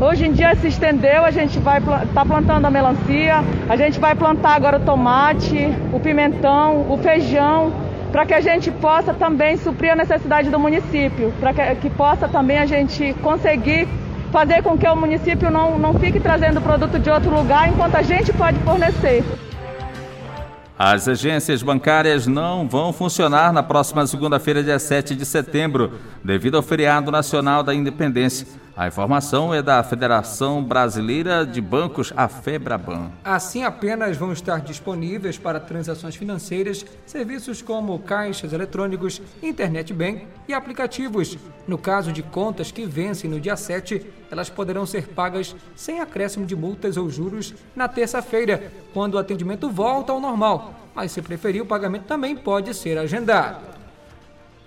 Hoje 0.00 0.26
em 0.26 0.32
dia 0.32 0.54
se 0.56 0.66
estendeu, 0.66 1.24
a 1.24 1.30
gente 1.30 1.58
vai 1.60 1.80
tá 2.12 2.24
plantando 2.24 2.64
a 2.64 2.70
melancia, 2.70 3.44
a 3.68 3.76
gente 3.76 4.00
vai 4.00 4.14
plantar 4.16 4.56
agora 4.56 4.78
o 4.78 4.80
tomate, 4.80 5.72
o 5.92 6.00
pimentão, 6.00 6.84
o 6.90 6.98
feijão, 6.98 7.72
para 8.14 8.24
que 8.24 8.32
a 8.32 8.40
gente 8.40 8.70
possa 8.70 9.12
também 9.12 9.56
suprir 9.56 9.90
a 9.90 9.96
necessidade 9.96 10.48
do 10.48 10.56
município, 10.56 11.34
para 11.40 11.52
que, 11.52 11.74
que 11.80 11.90
possa 11.90 12.28
também 12.28 12.58
a 12.58 12.64
gente 12.64 13.12
conseguir 13.14 13.88
fazer 14.30 14.62
com 14.62 14.78
que 14.78 14.86
o 14.86 14.94
município 14.94 15.50
não, 15.50 15.76
não 15.80 15.94
fique 15.94 16.20
trazendo 16.20 16.60
produto 16.60 16.96
de 16.96 17.10
outro 17.10 17.28
lugar 17.34 17.68
enquanto 17.68 17.96
a 17.96 18.02
gente 18.02 18.32
pode 18.32 18.56
fornecer. 18.60 19.24
As 20.78 21.08
agências 21.08 21.60
bancárias 21.60 22.28
não 22.28 22.68
vão 22.68 22.92
funcionar 22.92 23.52
na 23.52 23.64
próxima 23.64 24.06
segunda-feira, 24.06 24.62
dia 24.62 24.78
7 24.78 25.16
de 25.16 25.26
setembro, 25.26 25.94
devido 26.22 26.56
ao 26.56 26.62
feriado 26.62 27.10
nacional 27.10 27.64
da 27.64 27.74
independência. 27.74 28.46
A 28.76 28.88
informação 28.88 29.54
é 29.54 29.62
da 29.62 29.80
Federação 29.84 30.60
Brasileira 30.60 31.46
de 31.46 31.60
Bancos, 31.60 32.12
a 32.16 32.26
FEBRABAN. 32.26 33.12
Assim, 33.22 33.62
apenas 33.62 34.16
vão 34.16 34.32
estar 34.32 34.60
disponíveis 34.62 35.38
para 35.38 35.60
transações 35.60 36.16
financeiras 36.16 36.84
serviços 37.06 37.62
como 37.62 37.96
caixas 38.00 38.52
eletrônicos, 38.52 39.22
internet 39.40 39.94
bem 39.94 40.26
e 40.48 40.52
aplicativos. 40.52 41.38
No 41.68 41.78
caso 41.78 42.10
de 42.10 42.24
contas 42.24 42.72
que 42.72 42.84
vencem 42.84 43.30
no 43.30 43.38
dia 43.38 43.56
7, 43.56 44.04
elas 44.28 44.50
poderão 44.50 44.84
ser 44.84 45.06
pagas 45.06 45.54
sem 45.76 46.00
acréscimo 46.00 46.44
de 46.44 46.56
multas 46.56 46.96
ou 46.96 47.08
juros 47.08 47.54
na 47.76 47.86
terça-feira, 47.86 48.72
quando 48.92 49.14
o 49.14 49.18
atendimento 49.18 49.70
volta 49.70 50.10
ao 50.10 50.18
normal. 50.18 50.74
Mas 50.96 51.12
se 51.12 51.22
preferir, 51.22 51.62
o 51.62 51.66
pagamento 51.66 52.06
também 52.06 52.34
pode 52.34 52.74
ser 52.74 52.98
agendado. 52.98 53.73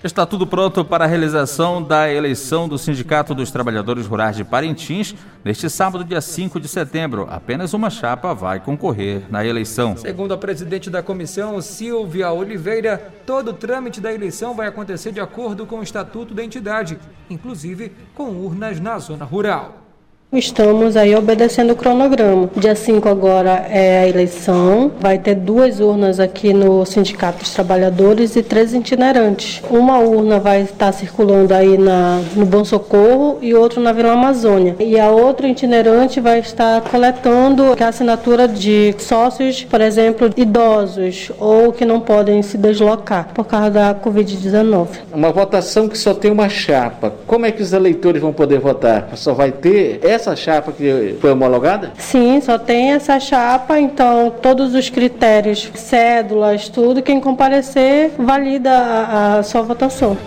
Está 0.03 0.27
tudo 0.27 0.45
pronto 0.45 0.85
para 0.85 1.05
a 1.05 1.07
realização 1.07 1.81
da 1.81 2.07
eleição 2.07 2.69
do 2.69 2.77
Sindicato 2.77 3.33
dos 3.33 3.49
Trabalhadores 3.49 4.05
Rurais 4.05 4.35
de 4.35 4.43
Parintins 4.43 5.15
neste 5.43 5.71
sábado, 5.71 6.03
dia 6.03 6.21
5 6.21 6.59
de 6.59 6.67
setembro. 6.67 7.25
Apenas 7.27 7.73
uma 7.73 7.89
chapa 7.89 8.31
vai 8.31 8.59
concorrer 8.59 9.23
na 9.27 9.43
eleição. 9.43 9.97
Segundo 9.97 10.35
a 10.35 10.37
presidente 10.37 10.91
da 10.91 11.01
comissão, 11.01 11.59
Silvia 11.63 12.31
Oliveira, 12.31 13.11
todo 13.25 13.49
o 13.49 13.53
trâmite 13.53 13.99
da 13.99 14.13
eleição 14.13 14.53
vai 14.53 14.67
acontecer 14.67 15.11
de 15.11 15.19
acordo 15.19 15.65
com 15.65 15.79
o 15.79 15.83
estatuto 15.83 16.31
da 16.31 16.43
entidade, 16.43 16.99
inclusive 17.27 17.91
com 18.13 18.29
urnas 18.29 18.79
na 18.79 18.99
zona 18.99 19.25
rural. 19.25 19.86
Estamos 20.33 20.97
aí 20.97 21.15
obedecendo 21.15 21.71
o 21.71 21.75
cronograma. 21.75 22.49
Dia 22.57 22.75
5 22.75 23.07
agora 23.07 23.65
é 23.69 23.99
a 23.99 24.09
eleição. 24.09 24.91
Vai 24.99 25.17
ter 25.17 25.35
duas 25.35 25.79
urnas 25.79 26.19
aqui 26.19 26.51
no 26.51 26.85
Sindicato 26.85 27.39
dos 27.39 27.53
Trabalhadores 27.53 28.35
e 28.35 28.43
três 28.43 28.73
itinerantes. 28.73 29.63
Uma 29.69 29.99
urna 29.99 30.37
vai 30.37 30.63
estar 30.63 30.91
circulando 30.91 31.53
aí 31.53 31.77
na, 31.77 32.21
no 32.35 32.45
Bom 32.45 32.65
Socorro 32.65 33.37
e 33.41 33.53
outra 33.53 33.79
na 33.79 33.93
Vila 33.93 34.11
Amazônia. 34.11 34.75
E 34.81 34.99
a 34.99 35.09
outra 35.09 35.47
itinerante 35.47 36.19
vai 36.19 36.39
estar 36.39 36.81
coletando 36.81 37.63
a 37.79 37.87
assinatura 37.87 38.49
de 38.49 38.93
sócios, 38.97 39.63
por 39.63 39.79
exemplo, 39.79 40.29
idosos 40.35 41.31
ou 41.39 41.71
que 41.71 41.85
não 41.85 42.01
podem 42.01 42.41
se 42.41 42.57
deslocar 42.57 43.29
por 43.33 43.45
causa 43.45 43.69
da 43.69 43.95
Covid-19. 43.95 44.87
Uma 45.13 45.31
votação 45.31 45.87
que 45.87 45.97
só 45.97 46.13
tem 46.13 46.31
uma 46.31 46.49
chapa. 46.49 47.13
Como 47.25 47.45
é 47.45 47.51
que 47.51 47.61
os 47.61 47.71
eleitores 47.71 48.21
vão 48.21 48.33
poder 48.33 48.59
votar? 48.59 49.11
Só 49.15 49.33
vai 49.33 49.53
ter 49.53 50.01
essa 50.03 50.16
chapa 50.35 50.71
que 50.71 51.15
foi 51.19 51.31
homologada? 51.31 51.91
Sim, 51.97 52.39
só 52.41 52.57
tem 52.57 52.93
essa 52.93 53.19
chapa, 53.19 53.79
então 53.79 54.31
todos 54.41 54.73
os 54.73 54.89
critérios, 54.89 55.69
cédulas, 55.75 56.69
tudo, 56.69 57.01
quem 57.01 57.19
comparecer 57.19 58.11
valida 58.17 58.71
a, 58.71 59.37
a 59.37 59.43
sua 59.43 59.61
votação. 59.61 60.17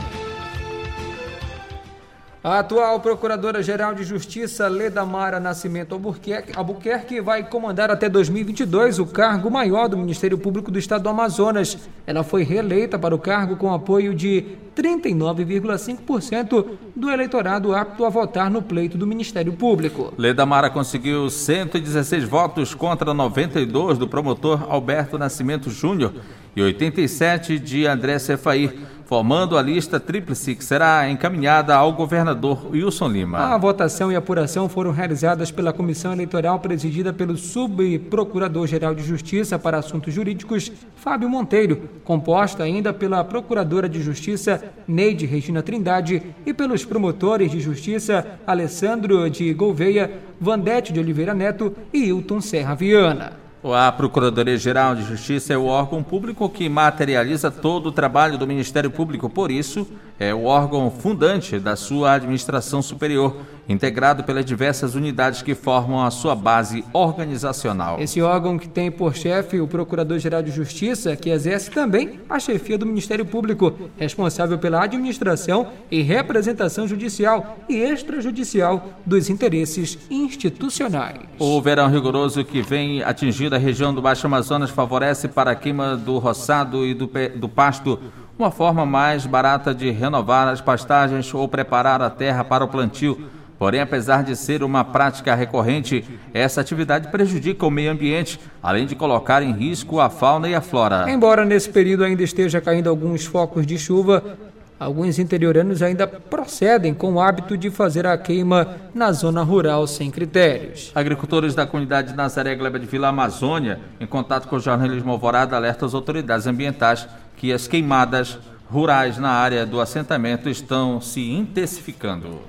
A 2.43 2.61
atual 2.61 2.99
Procuradora-Geral 3.01 3.95
de 3.95 4.03
Justiça, 4.03 4.67
Leda 4.67 5.05
Mara 5.05 5.39
Nascimento 5.39 5.93
Albuquerque, 5.95 6.53
Albuquerque, 6.57 7.21
vai 7.21 7.47
comandar 7.47 7.91
até 7.91 8.09
2022 8.09 8.99
o 8.99 9.05
cargo 9.05 9.51
maior 9.51 9.91
do 9.91 9.99
Ministério 9.99 10.39
Público 10.39 10.71
do 10.71 10.79
Estado 10.79 11.03
do 11.03 11.11
Amazonas. 11.11 11.77
Ela 12.07 12.25
foi 12.25 12.43
reeleita 12.43 12.99
para 12.99 13.15
o 13.15 13.19
cargo 13.19 13.57
com 13.57 13.71
apoio 13.71 14.15
de 14.15 14.57
39,5% 14.75 16.67
do 16.97 17.11
eleitorado 17.11 17.75
apto 17.75 18.07
a 18.07 18.09
votar 18.09 18.51
no 18.51 18.63
pleito 18.63 18.97
do 18.97 19.07
Ministério 19.07 19.53
Público. 19.53 20.15
Leda 20.17 20.47
Mara 20.47 20.71
conseguiu 20.71 21.29
116 21.29 22.25
votos 22.25 22.73
contra 22.73 23.13
92 23.13 23.99
do 23.99 24.09
promotor 24.09 24.65
Alberto 24.67 25.19
Nascimento 25.19 25.69
Júnior 25.69 26.15
e 26.57 26.63
87 26.63 27.59
de 27.59 27.87
André 27.87 28.19
Cefair 28.19 28.75
formando 29.11 29.59
a 29.59 29.63
lista 29.63 29.99
tríplice 29.99 30.55
que 30.55 30.65
será 30.65 31.11
encaminhada 31.11 31.75
ao 31.75 31.93
governador 31.93 32.71
Wilson 32.71 33.09
Lima. 33.09 33.39
A 33.39 33.59
votação 33.59 34.13
e 34.13 34.15
apuração 34.15 34.69
foram 34.69 34.93
realizadas 34.93 35.51
pela 35.51 35.73
comissão 35.73 36.13
eleitoral 36.13 36.61
presidida 36.61 37.13
pelo 37.13 37.37
subprocurador-geral 37.37 38.95
de 38.95 39.03
Justiça 39.03 39.59
para 39.59 39.79
Assuntos 39.79 40.15
Jurídicos, 40.15 40.71
Fábio 40.95 41.29
Monteiro, 41.29 41.91
composta 42.05 42.63
ainda 42.63 42.93
pela 42.93 43.25
procuradora 43.25 43.89
de 43.89 44.01
Justiça 44.01 44.63
Neide 44.87 45.27
Regina 45.27 45.61
Trindade 45.61 46.23
e 46.47 46.55
pelos 46.55 46.85
promotores 46.85 47.51
de 47.51 47.59
Justiça 47.59 48.39
Alessandro 48.47 49.29
de 49.29 49.53
Gouveia, 49.53 50.21
Vandete 50.41 50.93
de 50.93 51.01
Oliveira 51.01 51.35
Neto 51.35 51.75
e 51.93 52.05
Hilton 52.05 52.41
Serra 52.41 52.77
Viana. 52.77 53.50
A 53.63 53.93
Procuradoria-Geral 53.93 54.95
de 54.95 55.05
Justiça 55.05 55.53
é 55.53 55.59
o 55.59 55.67
órgão 55.67 56.03
público 56.03 56.49
que 56.49 56.67
materializa 56.67 57.51
todo 57.51 57.89
o 57.89 57.93
trabalho 57.93 58.39
do 58.39 58.47
Ministério 58.47 58.91
Público, 58.91 59.29
por 59.29 59.51
isso, 59.51 59.87
é 60.21 60.35
o 60.35 60.45
órgão 60.45 60.91
fundante 60.91 61.59
da 61.59 61.75
sua 61.75 62.13
administração 62.13 62.83
superior, 62.83 63.37
integrado 63.67 64.23
pelas 64.23 64.45
diversas 64.45 64.95
unidades 64.95 65.41
que 65.41 65.55
formam 65.55 66.05
a 66.05 66.11
sua 66.11 66.35
base 66.35 66.85
organizacional. 66.93 67.99
Esse 67.99 68.21
órgão 68.21 68.59
que 68.59 68.69
tem 68.69 68.91
por 68.91 69.17
chefe 69.17 69.61
o 69.61 69.67
Procurador-Geral 69.67 70.43
de 70.43 70.51
Justiça, 70.51 71.17
que 71.17 71.31
exerce 71.31 71.71
também 71.71 72.21
a 72.29 72.39
chefia 72.39 72.77
do 72.77 72.85
Ministério 72.85 73.25
Público, 73.25 73.73
responsável 73.97 74.59
pela 74.59 74.85
administração 74.85 75.69
e 75.91 76.03
representação 76.03 76.87
judicial 76.87 77.57
e 77.67 77.77
extrajudicial 77.77 78.91
dos 79.07 79.31
interesses 79.31 79.99
institucionais. 80.11 81.21
O 81.39 81.63
verão 81.63 81.89
rigoroso 81.89 82.45
que 82.45 82.61
vem 82.61 83.03
atingindo 83.03 83.55
a 83.55 83.59
região 83.59 83.95
do 83.95 84.03
Baixo 84.03 84.27
Amazonas 84.27 84.69
favorece 84.69 85.29
para 85.29 85.53
a 85.53 85.55
queima 85.55 85.97
do 85.97 86.19
roçado 86.19 86.85
e 86.85 86.93
do, 86.93 87.09
do 87.37 87.49
pasto 87.49 87.99
uma 88.41 88.51
forma 88.51 88.87
mais 88.87 89.27
barata 89.27 89.75
de 89.75 89.91
renovar 89.91 90.49
as 90.49 90.63
pastagens 90.63 91.33
ou 91.35 91.47
preparar 91.47 92.01
a 92.01 92.09
terra 92.09 92.43
para 92.43 92.65
o 92.65 92.69
plantio. 92.69 93.29
Porém, 93.59 93.83
apesar 93.83 94.25
de 94.25 94.35
ser 94.35 94.63
uma 94.63 94.83
prática 94.83 95.35
recorrente, 95.35 96.03
essa 96.33 96.63
atividade 96.63 97.09
prejudica 97.09 97.67
o 97.67 97.71
meio 97.71 97.93
ambiente, 97.93 98.41
além 98.63 98.87
de 98.87 98.97
colocar 98.97 99.43
em 99.43 99.53
risco 99.53 100.01
a 100.01 100.09
fauna 100.09 100.49
e 100.49 100.55
a 100.55 100.63
flora. 100.63 101.11
Embora 101.11 101.45
nesse 101.45 101.69
período 101.69 102.03
ainda 102.03 102.23
esteja 102.23 102.63
caindo 102.63 102.89
alguns 102.89 103.27
focos 103.27 103.67
de 103.67 103.77
chuva, 103.77 104.39
alguns 104.81 105.19
interioranos 105.19 105.83
ainda 105.83 106.07
procedem 106.07 106.95
com 106.95 107.13
o 107.13 107.21
hábito 107.21 107.55
de 107.55 107.71
fazer 107.71 108.07
a 108.07 108.17
queima 108.17 108.77
na 108.95 109.13
zona 109.13 109.43
rural 109.43 109.87
sem 109.87 110.11
critérios. 110.11 110.91
Agricultores 110.95 111.55
da 111.55 111.67
comunidade 111.67 112.15
Nazaré 112.15 112.55
Gleba 112.55 112.79
de 112.79 112.87
Vila 112.87 113.09
Amazônia, 113.09 113.79
em 114.01 114.07
contato 114.07 114.49
com 114.49 114.57
o 114.57 114.61
jornalismo 114.61 115.13
Alvorada, 115.13 115.55
alertam 115.55 115.87
as 115.87 115.93
autoridades 115.93 116.47
ambientais 116.47 117.07
que 117.37 117.53
as 117.53 117.69
queimadas 117.69 118.39
rurais 118.71 119.19
na 119.19 119.31
área 119.31 119.67
do 119.67 119.81
assentamento 119.81 120.49
estão 120.49 120.99
se 120.99 121.31
intensificando. 121.31 122.41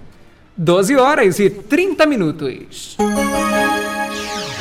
12 0.56 0.96
horas 0.96 1.40
e 1.40 1.50
30 1.50 2.06
minutos. 2.06 2.96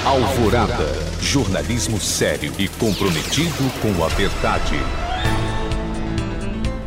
Alvorada. 0.05 0.87
Jornalismo 1.21 2.01
sério 2.01 2.53
e 2.59 2.67
comprometido 2.67 3.71
com 3.83 4.05
a 4.05 4.09
verdade. 4.09 4.77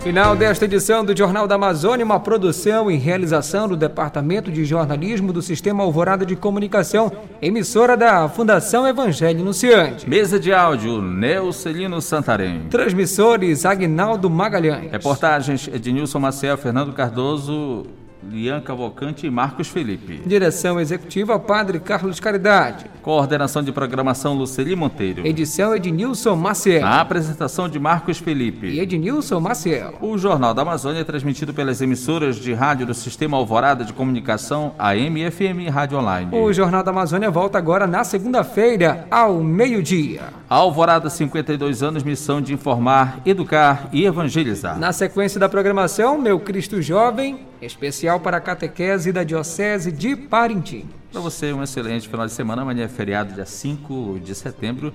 Final 0.04 0.36
desta 0.36 0.66
edição 0.66 1.06
do 1.06 1.18
Jornal 1.18 1.48
da 1.48 1.56
Amazônia, 1.56 2.04
uma 2.06 2.20
produção 2.20 2.92
e 2.92 2.98
realização 2.98 3.70
do 3.70 3.78
Departamento 3.78 4.52
de 4.52 4.66
Jornalismo 4.66 5.32
do 5.32 5.42
Sistema 5.42 5.82
Alvorada 5.82 6.26
de 6.26 6.36
Comunicação, 6.36 7.10
emissora 7.42 7.96
da 7.96 8.28
Fundação 8.28 8.86
Evangelho 8.86 9.40
Anunciante. 9.40 10.08
Mesa 10.08 10.38
de 10.38 10.52
áudio, 10.52 11.02
Neucelino 11.02 12.02
Santarém. 12.02 12.68
Transmissores, 12.70 13.66
Agnaldo 13.66 14.30
Magalhães. 14.30 14.92
Reportagens, 14.92 15.70
Ednilson 15.70 16.20
Maciel, 16.20 16.58
Fernando 16.58 16.92
Cardoso, 16.92 17.86
Lian 18.32 18.62
Cavalcante 18.62 19.28
e 19.28 19.30
Marcos 19.30 19.68
Felipe. 19.68 20.22
Direção 20.26 20.80
executiva, 20.80 21.38
Padre 21.40 21.80
Carlos 21.80 22.20
Caridade. 22.20 22.86
Coordenação 23.02 23.62
de 23.62 23.72
programação, 23.72 24.34
Luceli 24.34 24.76
Monteiro. 24.76 25.26
Edição, 25.28 25.76
Ednilson 25.76 26.36
Maciel. 26.36 26.86
A 26.86 27.02
apresentação 27.02 27.68
de 27.68 27.78
Marcos 27.78 28.18
Felipe. 28.18 28.68
E 28.68 28.80
Ednilson 28.80 29.40
Maciel. 29.40 29.96
O 30.02 30.18
Jornal 30.18 30.54
da 30.54 30.62
Amazônia 30.62 31.02
é 31.02 31.04
transmitido 31.04 31.54
pelas 31.54 31.82
emissoras 31.82 32.38
de 32.38 32.54
rádio 32.54 32.86
do 32.86 32.94
Sistema 32.94 33.38
Alvorada 33.38 33.84
de 33.84 33.94
Comunicação, 33.94 34.74
AM 34.80 35.22
e 35.22 35.30
FM 35.30 35.70
Rádio 35.72 35.98
Online. 35.98 36.30
O 36.34 36.52
Jornal 36.54 36.84
da 36.84 36.92
Amazônia 36.92 37.30
volta 37.30 37.58
agora 37.58 37.86
na 37.86 38.04
segunda-feira, 38.04 39.06
ao 39.12 39.40
meio-dia. 39.42 40.22
Alvorada, 40.50 41.10
52 41.10 41.84
anos, 41.84 42.04
missão 42.04 42.42
de 42.42 42.54
informar, 42.54 43.20
educar 43.26 43.90
e 43.92 44.06
evangelizar. 44.06 44.80
Na 44.80 44.94
sequência 44.94 45.40
da 45.40 45.50
programação, 45.50 46.18
Meu 46.18 46.40
Cristo 46.40 46.82
Jovem, 46.82 47.40
especial 47.66 48.20
para 48.20 48.38
a 48.38 48.42
catequese 48.42 49.12
da 49.12 49.24
Diocese 49.24 49.92
de 49.92 50.16
Parintins. 50.16 50.86
Para 51.12 51.22
você, 51.22 51.54
um 51.54 51.62
excelente 51.62 52.08
final 52.08 52.26
de 52.26 52.32
semana. 52.32 52.64
Amanhã 52.64 52.86
é 52.86 52.88
feriado, 52.88 53.34
dia 53.34 53.46
5 53.46 54.20
de 54.24 54.34
setembro, 54.34 54.94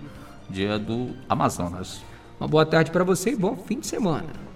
dia 0.51 0.79
do 0.79 1.15
Amazonas. 1.29 2.03
Uma 2.41 2.49
boa 2.49 2.67
tarde 2.67 2.91
para 2.91 3.05
você 3.05 3.31
e 3.31 3.37
bom 3.37 3.57
fim 3.57 3.81
de 3.81 3.87
semana. 3.87 4.48